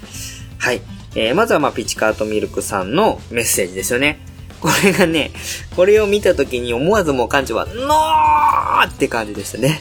[0.57, 0.81] はい。
[1.15, 4.19] えー、まずはまあ、ピチカートミルクさんのメッセージですよね。
[4.61, 5.31] これがね、
[5.75, 9.79] これを見た時に思わずもう感じは、ノーって感じでしたね。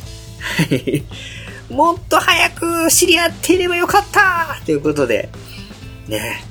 [0.70, 1.02] はい。
[1.70, 5.28] もっと早く知り合っていればよかったということで、
[6.08, 6.42] ね。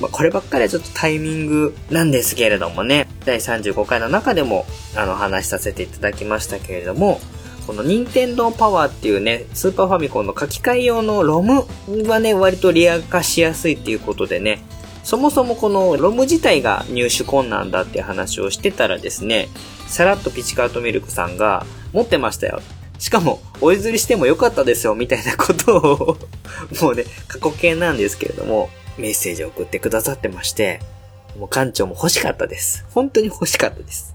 [0.00, 7.20] まあ、こればっかりはちょっとタイミングなんですけれどもね、第35回の中でも、あの、話しさせていただきましたけれども、
[7.66, 11.66] この任天堂パワーっていうね、スーパーファミコンの書き換え用のロム
[12.08, 14.60] はね、割とリア化しやすいっていうことでね、
[15.04, 19.48] そもそもこのロム自体が入手困難だっていう話をしてたらですね、
[19.86, 22.60] さらっとピチカートミルクさんが持ってましたよ。
[22.98, 26.18] しかも、お譲りしてもよかったですよ、みたいなことを、
[26.80, 30.80] もうね、過去形なんですけれども、メッセージを送ってくださってまして、
[31.38, 32.84] もう館長も欲しかったです。
[32.90, 34.14] 本当に欲しかったです。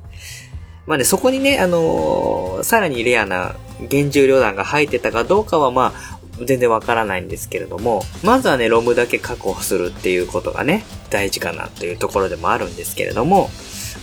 [0.85, 3.55] まあね、そこにね、あのーさらにレアな
[3.87, 13.49] 厳重量弾が入ってたかどうかはまあ、全然わからないんですけれども、まずはね、ロムだけ確保するっていうことがね、大事かなというところでもあるんですけれども、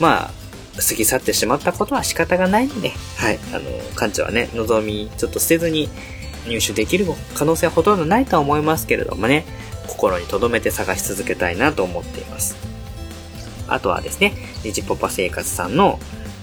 [0.00, 0.30] まあ、
[0.76, 5.88] 過ぎ去ってしまったことは仕方がないので、はい、あの、館長はね、望みちょっと捨てずに
[6.46, 9.44] 入手できる可能性はほとんどないとは思いますけれどもね、
[9.86, 12.56] 心に留めて探し続けたいなと思っています。
[13.68, 15.98] あとはですね、ニジポパ生活さんの、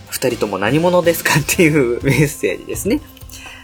[0.10, 3.00] 二人とも何者ですかっていうメッセージですね。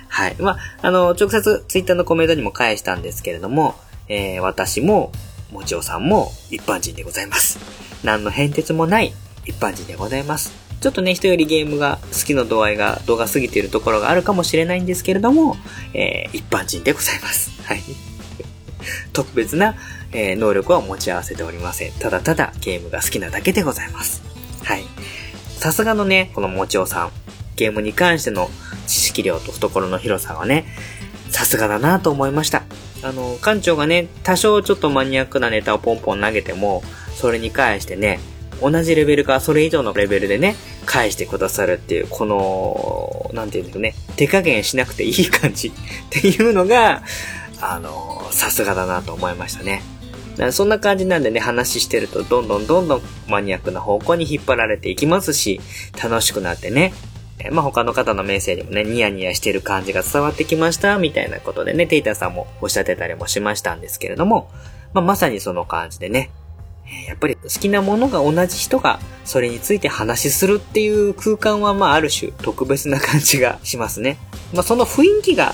[0.07, 0.35] はい。
[0.39, 3.75] まあ、あの、直接ツイッターのコメントにも返したんですけれども、
[4.07, 5.11] えー、私も、
[5.51, 7.59] もちおさんも一般人でございます。
[8.03, 9.13] 何の変哲もない
[9.45, 10.53] 一般人でございます。
[10.79, 15.57] ちょっとね、人よりゲームが好きの度合いが動画過ぎているところがあるかもしれないんですけれども、
[15.93, 17.51] えー、一般人でございます。
[17.63, 18.07] はい。
[19.13, 19.76] 特別な、
[20.12, 21.91] え能力は持ち合わせておりません。
[21.93, 24.21] ただただゲームが好きなだけでございます。
[24.63, 24.84] はい。
[25.58, 27.12] さすがのね、このもちおさん、
[27.56, 28.50] ゲームに関しての
[28.86, 30.65] 知識量と懐の広さはね、
[31.30, 32.63] さすがだなと思いました。
[33.04, 36.84] あの、館長がね、多少ちょっとマニアックなネタをポンポン投げても、
[37.15, 38.19] それに関してね、
[38.62, 45.71] 同じレベルかそれ以上のレベルでね、返してくださるっていう、この、なんていうんですかね、手加減しなくていい感じっ
[46.10, 47.04] ていうのが、
[47.62, 49.82] あの、さすがだなと思いましたね。
[50.52, 55.60] そんな感じなんでね、話してるとどんどんどんどんマニアックな方向に引っ張られていきますし、
[56.02, 56.93] 楽しくなってね、
[57.39, 64.50] えまあ他の方のメッセージもね、ニヤニヤしてる感じが伝わってきました、みたいなことでね、テイタさんもおっしゃってたりもしましたんですけれども、
[64.93, 66.30] まあまさにその感じでね、
[67.08, 74.17] やっぱり好きなものが同じ人がそれについて話しするっていう空間はまあある種特別な感じがしますね。
[74.54, 75.54] まあその雰囲気が、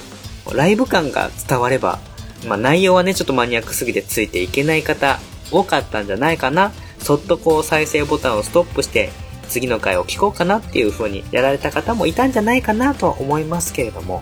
[0.51, 1.99] ライブ感が伝われば、
[2.47, 5.19] まあ内容はね、ちょっとマニアックすぎてついていけない方
[5.51, 6.71] 多かったんじゃないかな。
[6.99, 9.12] そっとこう再生ボタンをストップして、
[9.49, 14.21] 次の回を聞こうかなっていう風にやられた方もいたんじゃないかなとは思いますけれども、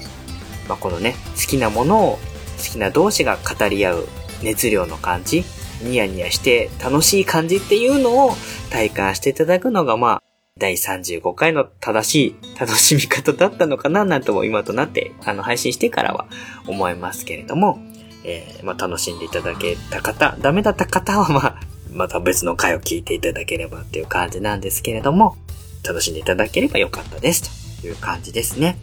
[0.68, 2.20] まあこのね、好きなものを
[2.58, 4.08] 好きな同士が語り合う
[4.44, 5.44] 熱量の感じ、
[5.84, 8.36] ニヤニヤして楽しい感じっていうのを
[8.70, 10.24] 体感していただくのがまあ、
[10.62, 16.28] 第35回の正しい楽しみ方だったのかななんとも今となって、 あの、配信してからは
[16.68, 17.80] 思いますけれども、
[18.24, 21.60] えーまあ、楽しんでいただけた方、ダメだった方はまあ、
[21.92, 25.36] また別の回を聞いていただければっていう感じなんですけれども、
[25.84, 28.78] 楽しんでいただければよかったですという感じですね。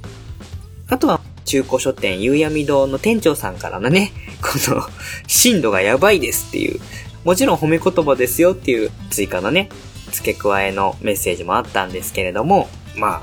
[0.89, 4.11] あとは、中古書店夕闇堂の店長さんからのね、
[4.43, 4.83] この、
[5.29, 6.81] 深度がやばいですっていう、
[7.25, 9.69] もちろん褒め言葉ですよっていう追加のね、
[10.11, 13.23] 付け加えのメッセージもあったんですけれども、ま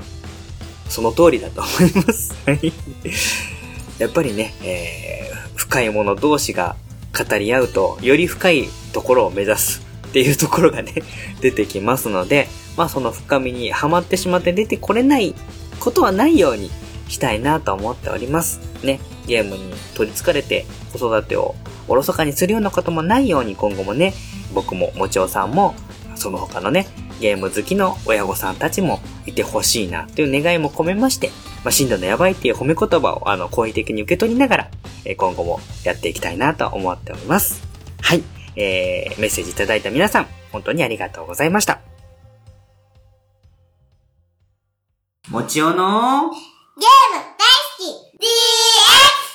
[0.88, 2.34] その通りだと思います。
[3.98, 5.16] やっぱりね、えー
[5.66, 6.76] 深いもの同士が
[7.12, 10.94] 語り合うと、より深いところを目指すっていうところがね、
[11.40, 12.46] 出てきますので、
[12.76, 15.34] まあその深みにはまってしまって出てこれない
[15.80, 16.70] ことはないように
[17.08, 18.60] したいなと思っております。
[18.82, 21.54] ね、ゲームに取り憑かれて子育てを
[21.88, 24.14] おろそかにするようなこともないように今後もね、
[24.54, 25.74] 僕ももちおさんも、
[26.16, 26.86] その他のね、
[27.20, 31.30] ゲーム好きの親御さんたちもいてほしいなという願いも込めまして、
[31.64, 34.70] まあ、進度のやばいっていう褒め言葉をあの好意的に受け取りながら、
[35.04, 37.62] えー今後もやっていきたいなと思っております。
[38.02, 38.22] はい。
[38.56, 41.80] えー、メッセージいただいた皆さん、本当にありがとうございました。
[45.28, 46.36] もちおのゲーム
[46.78, 47.82] 大好き
[48.22, 49.25] DX!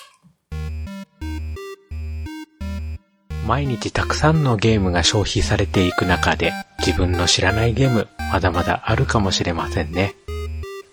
[3.46, 10.16] 毎日たくさんのゲームが消費されていく中で自分の知らないゲームまだまだあるかもしれませんね。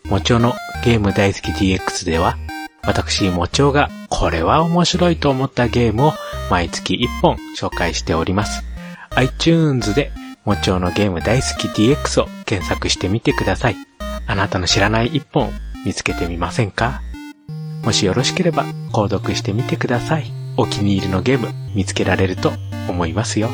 [0.05, 2.37] もちおのゲーム大好き DX では
[2.83, 6.13] 私もちおがこれは面白いと思ったゲームを
[6.51, 8.63] 毎月1本紹介しております。
[9.17, 10.11] iTunes で
[10.45, 13.77] もちおのゲーム大好き DX を検索してみてください。
[14.27, 15.53] あなたの知らない1本
[15.85, 17.03] 見つけてみませんか？
[17.85, 20.38] もしよろしければ購読してみてください。
[20.61, 22.51] お気に入りのゲーム見つけられると
[22.89, 23.49] 思いますよ。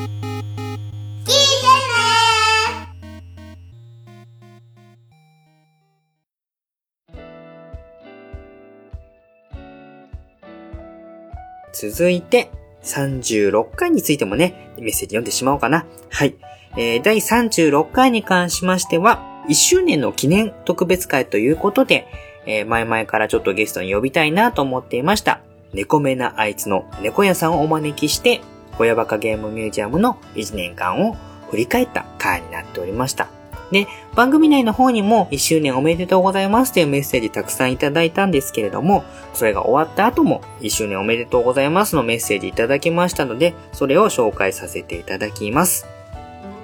[11.75, 12.51] 続いて、
[12.83, 15.85] 36回についてもね、メッセージ読んでしまおうかな。
[16.09, 16.37] はい。
[16.79, 22.07] えー、第36回に関しましては、1周年の記念特別会ということで、
[22.47, 25.43] えー、前々からちょっとゲストに呼びたいなと思っていました。
[25.75, 28.41] 猫目なあいつの猫屋さんをお招きして、
[28.79, 31.17] 親バカゲームミュージアムの1年間を
[31.51, 33.29] 振り返った回になっておりました。
[33.71, 45.87] で、番組内の方にも1周年おめでとうございますというメッセージたくさんいただいたんですけれども、それが終わった後も1周年おめでとうございますのメッセージいただきましたので、それを紹介させていただきます。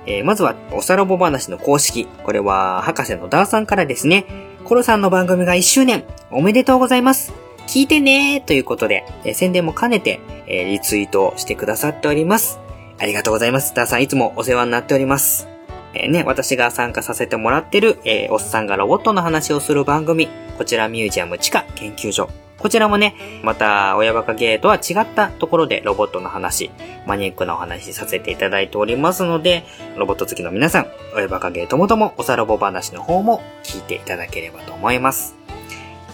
[0.07, 2.07] えーまずは、おさらぼ話の公式。
[2.25, 4.25] これは、博士のダーさんからですね。
[4.65, 7.33] コロさんの番組が1周年、おめでとうございます。
[7.71, 12.59] 聞いてねということで、え宣伝も兼ねて、えリツイートしてくださっております。
[12.99, 13.73] ありがとうございます。
[13.77, 15.47] ダーさんいつもお世話になっております。
[15.95, 20.29] えーね、私が参加させてもらってる、えーおっさんがロボットの話をする番組、
[20.59, 22.29] こちらミュージアム地下研究所。
[22.59, 26.73] こちらもね、また、親バカゲーとは違ったところでロボットの話、
[27.07, 29.63] マニックなお話させていただいておりますので、
[29.97, 35.37] ロボット好きの皆さん、親バカゲーともともおさロボ話の方も聞いていただければと思います。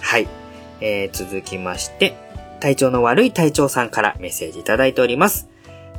[0.03, 0.29] はい。
[0.81, 2.17] えー、続きまして、
[2.61, 5.49] 体調の悪い隊長さんからメッセージいただいております。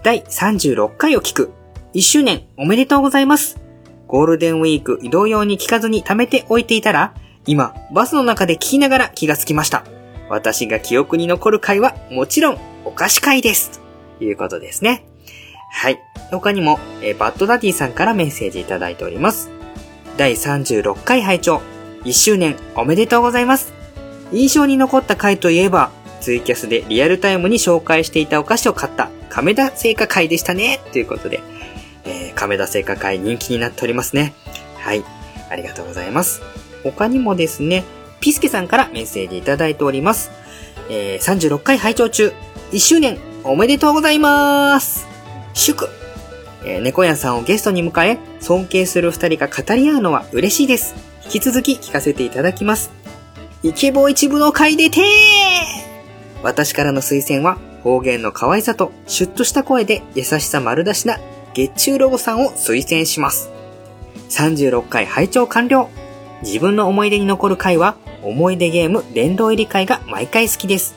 [0.04, 1.52] 第36回を聞く。
[1.94, 3.60] 1周年おめでとうございます。
[4.08, 7.14] ゴールデンウィーク移動用に聞かずに貯めておいていたら、
[7.46, 9.84] 今、バスの中で聞きながら気がつきました。
[10.30, 13.80] 私が記憶に残る回は、もちろん、お菓子会です。
[14.20, 15.06] ということですね。
[15.72, 16.00] はい。
[16.32, 19.50] 他にも、えバッドダディさんからメッセージいただいております。
[20.18, 21.62] 第36回拝聴
[22.04, 23.77] 1周年おめでとうございます。
[24.32, 30.80] 印象に残った回といえば、ツイキャスでリアルタイムに紹介していたお菓子を買った亀田製菓会でしたね。
[30.92, 31.42] ということで、
[32.06, 34.34] えー亀田製菓会人気になっておりますね。
[34.80, 35.04] はい。
[35.50, 36.42] ありがとうございます。
[36.84, 37.84] 他にもですね、
[38.20, 40.32] ピスケさんからメッセージいただいております。
[40.90, 42.34] えー36回拝聴中、
[42.72, 45.08] 1周年おめでとうございます。
[45.54, 45.90] 祝
[46.66, 50.96] えー猫屋さんをゲストに迎え、尊敬する二人が語り合うのは嬉しいです。
[51.26, 52.97] 引き続き聞かせていただきます。
[53.64, 55.04] イケボ一部の回でてー
[56.44, 61.18] 私からの推薦は、方言の可愛さとシュッとした声で優しさ丸出しな
[61.56, 63.50] 月中ロボさんを推薦します。
[64.30, 65.90] 36回拝聴完了。
[66.44, 70.96] 自分の思い出に残る回は、思い出ゲーム殿堂入り会が毎回好きです。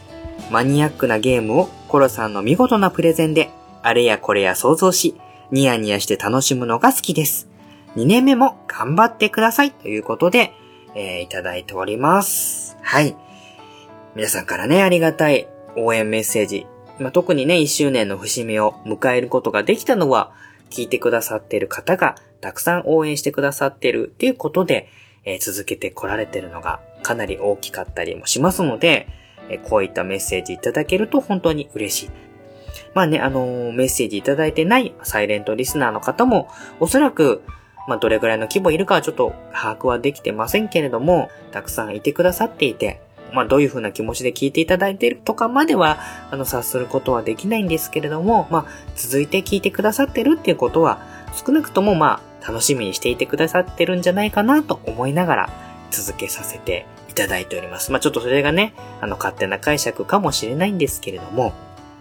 [0.51, 3.49] マニアックなゲームをコロさんの見事なプレゼンで、
[3.83, 5.19] あれやこれや想像し、
[5.51, 7.49] ニヤニヤして楽しむのが好きです。
[7.97, 10.53] 2年目も頑張ってくださいということで、
[10.95, 12.77] えーいただいております。
[12.83, 13.17] はい。
[14.17, 16.67] 皆さんからね、ありがたい応援メッセージ。
[16.99, 20.33] まあ、特にね、1周年の節目を迎えることができたのは、
[20.71, 24.89] 聞いてくださっている方がたくさん応援してくださっているっていうことで、
[25.25, 29.07] えー続けてこられているのがかなり大きかったりもしますので、
[29.49, 32.11] えーこういったメッセージいただけると本当に嬉しい。
[32.95, 37.43] まあね、あのーメッセージいただいてないサイレントリスナーの方も、おそらく、
[37.91, 43.01] まあどれぐらいの規模いるかはちょっと把握はできてませんけれども、たくさんいてくださっていて、
[43.33, 45.99] まあどういう風な気持ちで聞いていただいているとかまでは、
[46.31, 48.65] あの、察することはできないんですけれども、まあ
[48.95, 51.01] 続いて聞いてくださってるっていうことは、
[51.35, 55.51] 少なくともまあ楽しみにしていてくださってるんじゃないかなと思いながら
[55.91, 57.91] 続けさせていただいております。
[57.91, 61.55] まあちょっとそれがね、あの勝手な解釈かもしれないんですけれども、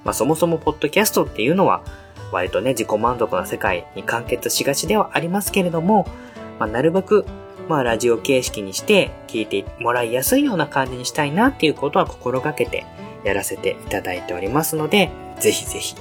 [0.03, 1.81] まあそもそもポッドキャストっていうのは、
[2.31, 6.07] 割とね、自己満足な世界に完結しがちではありますけれども、
[6.59, 7.25] まあなるべく、
[7.67, 12.85] まあラジオ形式にして聞いてもらいやすいような感じにしたいなっていうことは心がけて
[13.23, 15.09] やらせていただいておりますので、
[15.39, 15.95] ぜひぜひ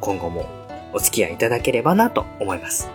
[0.00, 0.46] 今後も
[0.92, 2.90] お付き合いいただければなと思います。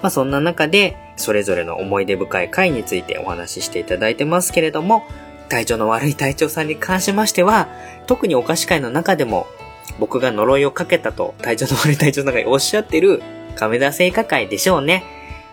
[0.00, 5.04] まあそんな中で、それぞれの思い出深い回についてお話ししていただいてますけれども、
[5.48, 7.68] 体調の悪い隊長さんに関しましては、
[8.06, 9.46] 特にお菓子会の中でも、
[9.98, 13.22] 僕が呪いをかけたと体調の悪い隊長さんがおっしゃってる
[13.56, 15.04] 亀田製菓会でしょうね。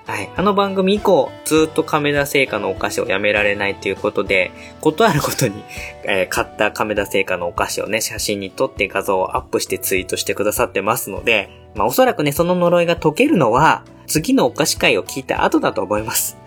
[0.10, 0.30] はい。
[0.36, 5.64] あの番組以降、ずっと亀田製菓のお菓子をやめられないということで、ことあることに、
[6.04, 16.38] えー買った亀田製菓のお菓子をね、写真に撮って画像をアップしてツイートしてくださってますので、まあおそらくね、その呪いが解けるのは、次のお菓子会を聞いた後だと思います。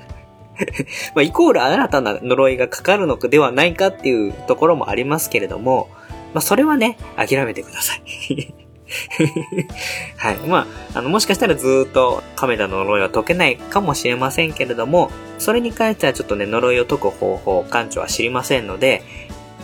[1.14, 5.88] まあ、イコール新たな呪いがかかるのではないかっていうところもありますけれども、
[6.34, 8.54] まあ、それはね、諦めてください。
[10.16, 10.36] はい。
[10.46, 19.02] まあ、あの、もしかしたらずっと亀田の呪いは解けないかもしれませんけれども、それに関してはちょっとね、呪いを解く方法、館長は知りませんので、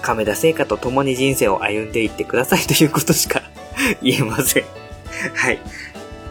[0.03, 3.43] 亀田聖華と共に人生を歩んでいってくださいということしか
[4.03, 4.65] 言えません。
[5.35, 5.59] はい。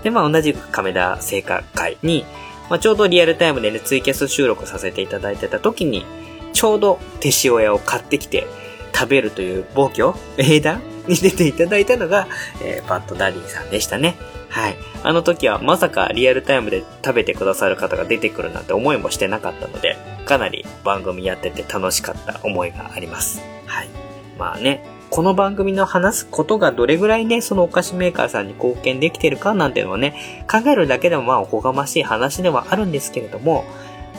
[0.04, 2.26] で、まあ、同じく亀田聖華会に、
[2.70, 6.06] まあ、ちょうどリアルタイムでね、ツイキャス収録させていただいてた時に、
[6.54, 8.48] ちょうど手塩屋を買ってきて
[8.94, 10.14] 食べるという暴挙？
[10.38, 12.28] 英断に出ていただいたのが、
[12.64, 14.16] えー、バッドダディさんでしたね。
[14.50, 14.78] はい。
[15.04, 23.42] あの時はまさかリアルタイムで食べてくださる方が出てくるなんて思いもしてなかったので、かなり番組やってて楽しかった思いがあります。
[23.66, 23.90] はい。
[24.38, 33.66] まあね、この番組の話すことがどれぐらいね、そのお菓子メーカーさんに貢献できてるかなんていうのはね、考えるだけでもまあおこがましい話ではあるんですけれども、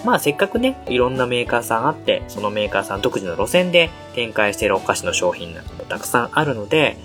[0.05, 6.96] まあせっかくね、いろんなメーカーさんあって、そのメーカーさん独自の路線で展開しているお菓子の商品なんかもたくさんあるので、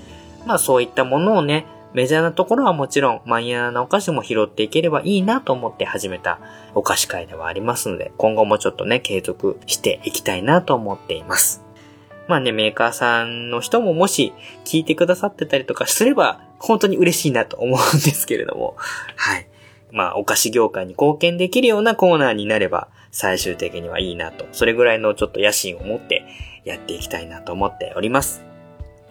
[0.45, 6.39] まあそういったものをね、メジャーなところはもちろん、マイヤーなお菓子も拾っていければいいなと思って始めた
[6.73, 11.63] お菓子会ではありますので、今後もちょっとね、継続していきたいなと思っています。
[12.27, 14.33] まあね、メーカーさんの人ももし
[14.65, 18.75] 聞いてくださってたりとかすれば、本当に嬉しいなと思うんですけれども、
[19.15, 19.47] はい。
[19.93, 26.25] まあ、お菓子業界に貢献できるようなコーナーになれば、最終的にはいいなと、それぐらいのちょっと野心を持って
[26.65, 28.43] やっていきたいなと思っております。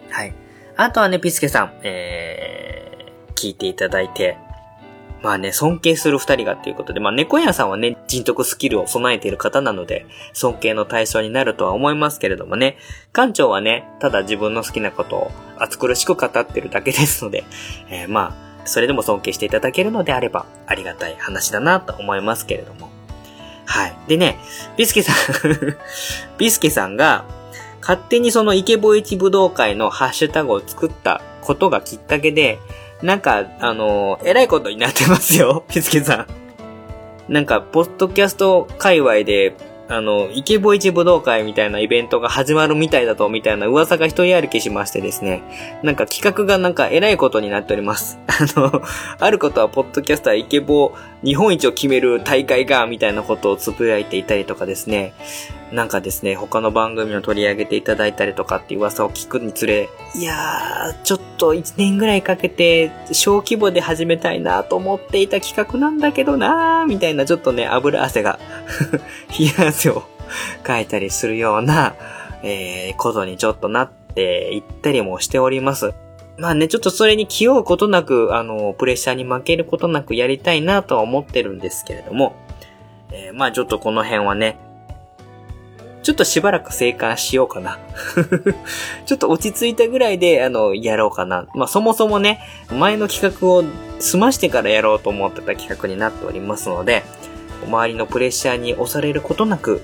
[0.09, 0.33] はい。
[0.75, 4.37] あとはね、ピスケさん、えー、聞いていただいて、
[5.21, 12.77] まあね、尊敬する二人がっていうことで、まあ猫屋さんはね、人徳スキルを備えている方なので、尊敬の対象になるとは思いますけれどもね、
[13.13, 17.45] 館長はね、ただ自分の好きなことを熱苦しく語ってるだけですので、
[17.89, 22.89] えーまあ、それでも尊敬していただけるのであれば、ありがたい話だなと思いますけれども。
[23.65, 23.95] はい。
[24.07, 24.37] でね、
[24.77, 25.15] ビスケさん、
[26.37, 27.25] ビスケさんが、
[27.81, 32.59] 勝手にそのイケボイチ武道会のハッシュタグを作ったことがきっかけで、
[33.01, 36.25] なんか、あのえらいことになってますよ、ピスケさ
[37.29, 37.33] ん。
[37.33, 39.55] なんか、ポッドキャスト界隈で、
[39.89, 45.41] あの、イケボイチ武道会みたいなイベントが始まるみたいだと、みたいな噂が一人歩きしましてですね。
[45.83, 48.17] なんか企画がなんか偉いことになっております。
[48.27, 48.81] あの、
[49.19, 55.13] あることは、ポッドキャスターイケボ日本一を決める大会が、みたいなことをつぶやいていたりとかですね。
[55.73, 68.37] なんかですね、他の番組を取り上げていただいたりとかって噂を聞くにつれ、いやー、ちょっと1年ぐらいかけて小規模で始めたいなと思っていた企画なんだけどなー、みたいなちょっとね、油汗が、
[69.37, 70.03] 冷や汗を
[70.61, 71.95] かいたりするような、
[72.43, 75.95] えー、ことにちょっとなっていったりもしております。
[76.37, 82.35] まあね、ちょっとそれに気負うことなく、あの、プレッシャーに負けることなくやりたいなとは思ってるんですけれども、
[83.11, 84.57] えーまあちょっとこの辺はね、
[86.03, 87.79] ちょっとしばらく生還しようかな。
[89.07, 91.47] ちょっと落ち着いたぐらいで、あの、やろうかな。
[91.55, 93.63] まあ、そもそもね、前の企画を
[93.99, 97.03] 済ましてからやろうと思ってた企画になっておりますので、
[97.65, 99.81] 周りのプレッシャーに押されることなく、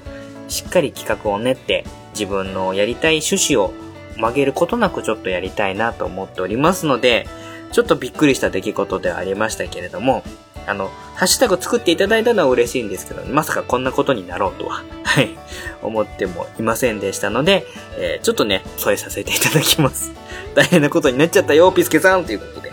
[0.50, 3.72] しっかり企画を練って、自分のやりたい趣旨を
[4.18, 7.28] 曲げることなくちょっとやりたいなと思っておりますので、
[7.72, 10.24] ちょっとびっくりした出来事ではありましたけれども、
[10.70, 15.36] あの、ハッシュタグ作っていただいたのは嬉しいんですけど、まさかこんなことになろうとは、 はい、
[15.82, 17.66] 思ってもいませんでしたので、
[17.98, 20.12] えーちょっとね、添えさせていただきます。
[20.54, 22.72] 大変なことになっちゃったよ、ピスケさんということで。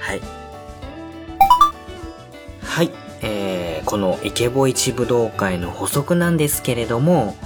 [0.00, 0.20] はい。
[2.64, 2.90] はい。
[3.22, 7.36] えー、このイケボ一武道会の補足なんですけれども、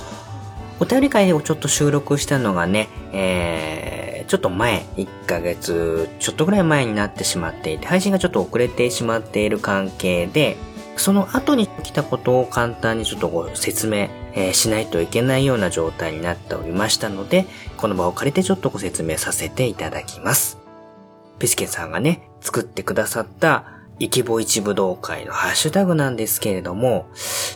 [0.80, 10.56] お便り会をちょっと収録したのがね、えー、ちょっと前、1ヶ月ちょっとぐらい前になってしまっていて、配信がちょっと遅れてしまっている関係で、
[10.94, 20.58] その後に来たことを簡単にちょっとご説明、えーしないといけないような状態になっておりましたので、この場を借りてちょっとご説明させていただきます。
[21.40, 23.64] ビスケさんがね、作ってくださった、
[23.98, 27.08] イケボ一武道会のハッシュタグなんですけれども、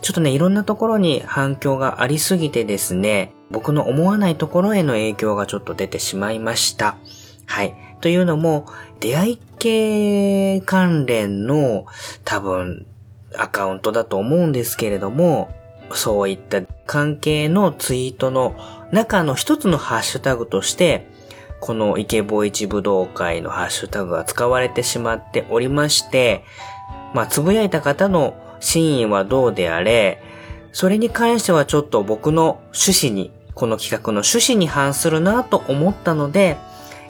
[0.02, 6.96] ちょっとね、いろんなところに反響がありすぎてですね、僕の思わないところへの影響がちょっと出てしまいました。
[7.46, 7.76] はい。
[8.00, 8.66] というのも、
[8.98, 11.86] 出会い系関連の
[12.24, 12.84] 多分
[13.38, 15.54] アカウントだと思うんですけれども、
[15.92, 18.56] そういった関係のツイートの
[18.90, 21.08] 中の一つのハッシュタグとして、
[21.60, 26.44] このイケボ一武道会のハッシュタグが使われてしまっておりまして、
[27.14, 30.20] まあ、つぶやいた方の真意はどうであれ、
[30.72, 36.56] それに関してはちょっと僕の趣旨に、この企画の趣旨に反するなと思ったので、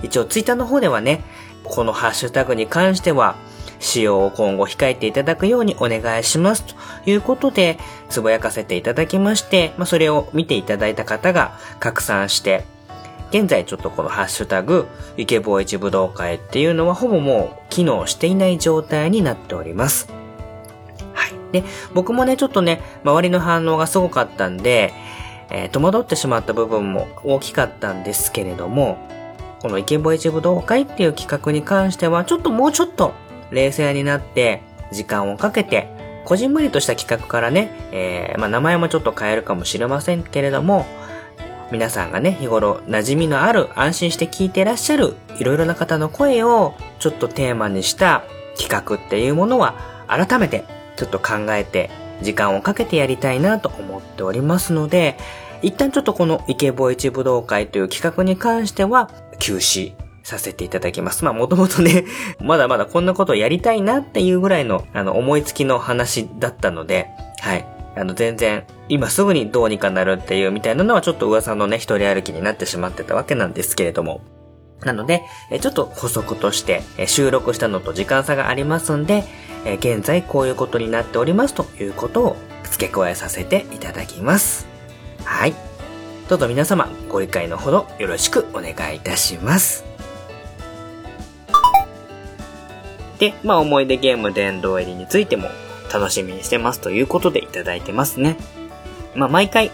[0.02, 1.22] 一応ツイッターの方ではね、
[1.64, 3.36] このハッシュタグに関しては、
[3.80, 6.74] 使用を今後控えていただくようにお願いしますと
[7.06, 7.78] いうことで、
[8.08, 12.64] つぶやかせていただきまして、まあ、それを見ていただいた方が拡散して、
[13.30, 14.86] 現在ちょっとこのハッシュタグ、
[15.16, 20.08] イケボーイチ武道会っていうのはほぼもう機能していない状態になっております。
[21.14, 21.32] はい。
[21.52, 21.64] で、
[21.94, 24.94] 僕もね、ちょっとね、周りの反応がすごかったんで、
[25.50, 28.98] えー、戸惑ってしまった部分も大きかったんですけれども、
[29.60, 33.14] このイケボイチ武道会っていう企画に関しては、ちょっともうちょっと
[33.50, 35.88] 冷静になって、時間をかけて、
[36.24, 40.86] こじんまりとした企画からね、えー、まあ名前もちょっと変えるかもしれませんけれども、
[41.70, 48.24] 皆さんがね、日頃馴染みのある、安心して聞いてらっしゃる、いろいろな方の声をちょっとテーマにした
[48.58, 49.74] 企画っていうものは、
[50.06, 50.64] 改めて
[50.96, 51.90] ちょっと考えて、
[52.24, 55.16] 時間をかけてやりたいなと思っておりますので、
[55.62, 61.24] 一旦ちょっとこのイケボイチ武道会という企画に関しては、休止させていただきます。
[61.24, 62.04] まあもともとね、
[62.40, 67.08] まだまだこんなことをやりたいなっていうぐらいの、あの、思いつきの話だったので、
[67.40, 67.66] はい。
[67.96, 74.20] あの、全然、今すぐにどうにかなるっていうみたいなのはちょっと噂のね、一人歩きになってしまってたわけなんですけれども。
[74.82, 75.22] なので、
[75.60, 79.24] ちょっと補足として収録したのと時間差がありますんで、
[79.78, 84.66] 現在こういうことになっておりますということを付け加えさせていただきます。
[85.24, 85.54] はい。
[86.28, 89.84] どうぞ皆様ご理解のほどよろしくお願いいたします。
[93.18, 95.48] で、まあ思い出ゲーム殿堂入りについても
[95.92, 98.36] 楽しみにしてますということでいただいてますね。
[99.14, 99.70] まあ、毎回、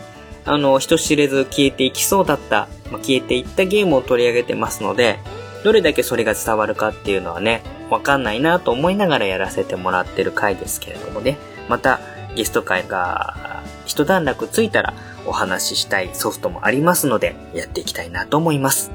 [0.51, 5.21] あの、人知れず消えていきそうだった、まあ、消えていったゲームを取り上げてますので、
[5.63, 11.39] どれだけそれが伝わるかっていうのはね、わかんないなと思いながらやらせてもらってる回ですけれどもね、
[11.69, 12.01] また
[12.35, 14.93] ゲスト会が一段落ついたら
[15.25, 18.91] お話ししたいソフトもありますので、やっていきたいなと思います。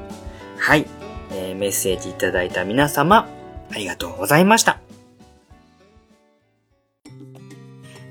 [0.57, 0.85] はい。
[1.31, 3.29] えー、メッセージいただいた皆様、
[3.71, 4.81] ありがとうございました。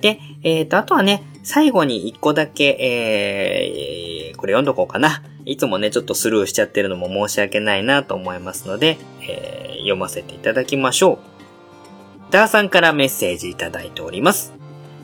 [0.00, 5.22] で、えっ、ー、と、あとはね、最後に一個だけ、えー、これ読んどこうかな。
[5.44, 8.96] いつもね、ちょっとスルーしちゃってるのも申し訳ないなと思いますので、
[9.28, 11.20] えー、読ませていただきましょ
[12.30, 12.32] う。
[12.32, 14.54] ダーさんからメッセージいただいております。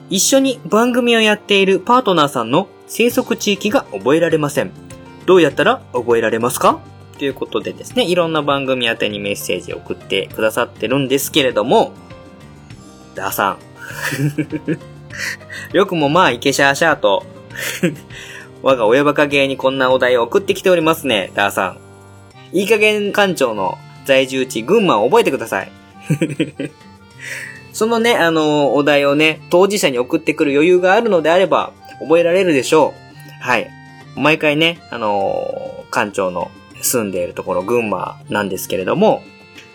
[0.09, 4.73] 一緒に番組をやっているパートナーさんの生息地域が覚えられません。
[5.27, 6.81] どうやったら覚えられますか？
[7.19, 11.93] ということでですね、いろんな番組宛てにメッセージを送ってくださってるんですけれども、
[13.15, 13.59] ダーさん、
[15.73, 17.25] よくもまあ、イケシャーシャーと
[18.63, 21.77] 我が親バカ芸にこんなお題を送ってきておりますね、ダーさ
[22.53, 22.57] ん。
[22.57, 25.73] いい加減館長の在住地、群馬を覚えてください。
[27.73, 32.93] そのね、あの、お題をね、当事者に送ってくる余裕があるのであれば、覚えられるでしょ
[33.41, 33.43] う。
[33.43, 33.71] はい。
[34.17, 36.51] 毎回ね、あの館長の
[36.83, 39.23] 住んでいるところ、群馬なんですけれども、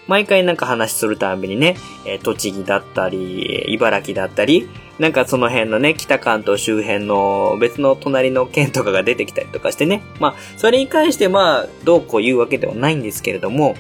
[0.08, 4.70] 毎回なんか話するたびにね、え栃木だったり、茨城だったり、
[5.00, 10.02] なんかその辺のね、北関東周辺の別の隣の県とかが出てきたりとかしてね。
[10.20, 13.76] まあ、それに関してまあ、どうこう言うわけではないんですけれども、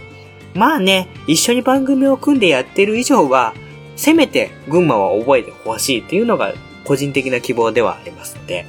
[0.53, 3.53] まあね、一緒に番組を組んでやってる以上は、
[3.95, 6.53] せめて群馬は覚えてほしいっていうのが
[6.83, 8.65] 個人的な希望ではありますので、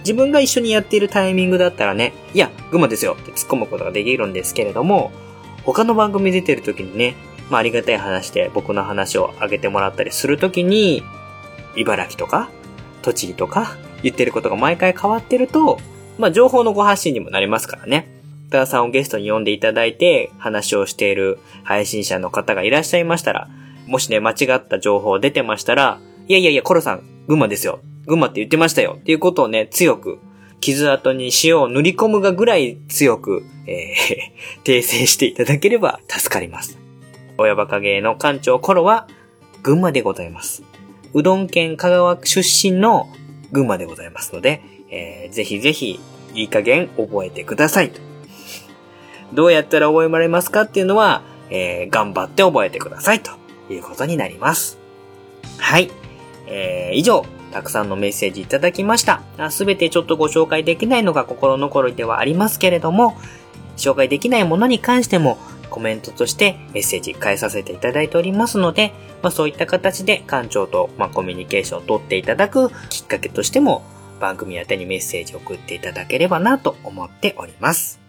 [0.00, 5.12] 自分が一緒にやっているタイミングだったらね、いや、群馬ですよって突っ込むことができるんですけれども、
[5.64, 7.14] 他の番組出てる時にね、
[7.50, 11.02] まあありがたい話で僕の話をあげてもらったりするときに、
[11.76, 12.50] 茨城とか、
[13.02, 15.78] 栃木とか、言ってることが毎回変わってると、
[16.18, 18.08] まあ情報のご発信にもなりますからね。
[18.50, 23.48] ダーさんをゲストに呼んでいただいて、話をしている配信者の方がいらっしゃいましたら、
[23.86, 27.80] もしね、間違った情報出てましたら、いやいやいや、コロさん、群馬ですよ。
[28.06, 28.96] 群馬って言ってましたよ。
[28.98, 30.18] っていうことをね、強く
[30.60, 36.78] 傷跡に塩を塗り込むがぐらい強く、えー、 訂正していただければ助かります。
[37.36, 39.06] 親バカ芸の館長コロは、
[39.62, 40.62] 群馬でございます。
[41.14, 43.08] うどん県香川出身の
[43.52, 46.00] 群馬でございますので、えー、ぜひぜひ、
[46.34, 48.00] いい加減覚えてくださいと。
[49.32, 53.32] どうやったら覚えられますかっていうのは、えー、頑張って覚えてくださいと
[53.72, 54.78] いうことになります。
[55.58, 55.90] はい。
[56.46, 59.22] えー、以上、たくさんのメッセージいただきました。
[59.50, 63.16] すべてちょっとご紹介できないのが心残りではありますけれども、
[63.76, 65.38] 紹介できないものに関しても
[65.68, 68.92] コメントとしてメッセージ返させていただいておりますので、
[69.22, 73.82] まあ、そういった形で館長と、まあ、コミュニケーションを取っていただくきっかけとしても
[74.20, 78.00] 番組宛にメッセージを送っていただければなと思っております。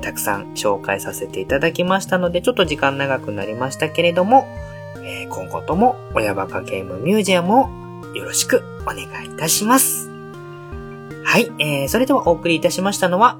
[0.00, 4.48] たくさん紹介させていただきましたので、ちょっと時間長くなりましたけれども、
[5.04, 7.68] えー今後とも親バカゲームミュージアムを
[8.14, 10.10] よろしくお願いいたします。
[11.24, 13.36] はい、えー、それではお送りいたしましたのは、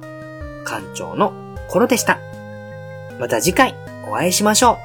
[0.65, 1.33] 館長の
[1.67, 2.19] コロでした。
[3.19, 3.75] また次回
[4.07, 4.77] お会いしましょ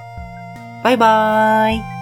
[0.81, 0.85] う。
[0.85, 1.96] バイバーイ。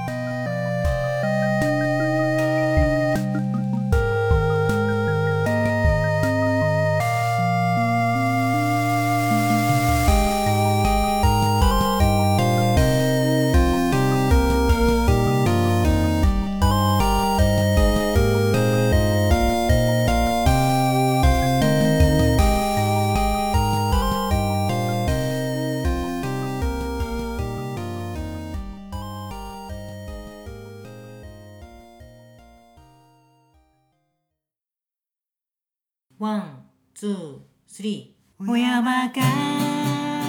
[36.24, 38.50] One、two、three。
[38.50, 39.20] 親バカ。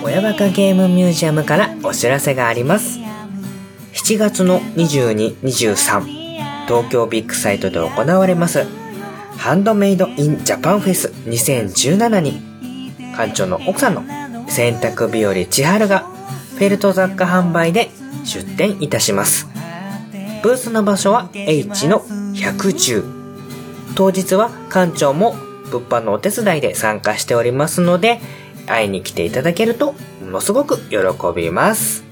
[0.03, 2.99] 親バカゲームミュージアムからお知らせがあります。
[3.93, 6.01] 7月の22、23、
[6.67, 8.65] 東京ビッグサイトで行われます、
[9.37, 12.41] ハンドメイドインジャパンフェス2017に、
[13.15, 14.03] 館長の奥さんの
[14.49, 17.89] 洗濯日和千春がフェルト雑貨販売で
[18.25, 19.47] 出店いたします。
[20.43, 23.95] ブースの場所は H の110。
[23.95, 28.20] 当日は館長も物販のお手伝いで参加しておりますので、
[28.68, 29.93] 会いに来ていただけると、
[30.24, 30.97] ものすごく喜
[31.36, 32.03] びます。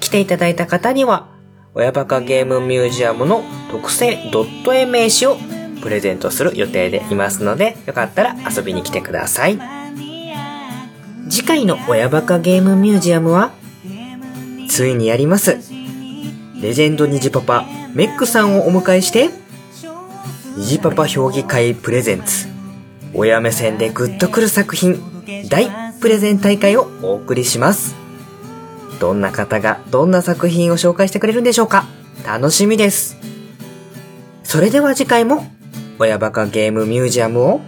[0.00, 1.28] 来ていただいた方には、
[1.74, 5.36] 親バカゲームミュージアムの特製ドット絵名刺を
[5.82, 9.58] プレゼントする予定でいますので、よかったら遊びに来てください。
[11.28, 13.52] 次回の親バカゲームミュージアムは、
[14.68, 15.58] ついにやります。
[16.60, 19.30] レジェンド虹パパ、メックさんをお迎えして、
[20.56, 22.46] 虹パパ評議会プレゼンツ、
[23.16, 25.00] 親目線でグッとくる作品、
[25.48, 25.68] 大
[26.00, 27.94] プレゼン大会をお送りします。
[28.98, 31.86] どんな方がどんな作品を紹介してくれるんでしょうか
[32.26, 33.16] 楽しみです。
[34.42, 35.46] それでは次回も、
[36.00, 37.60] 親バカゲームミュージアムを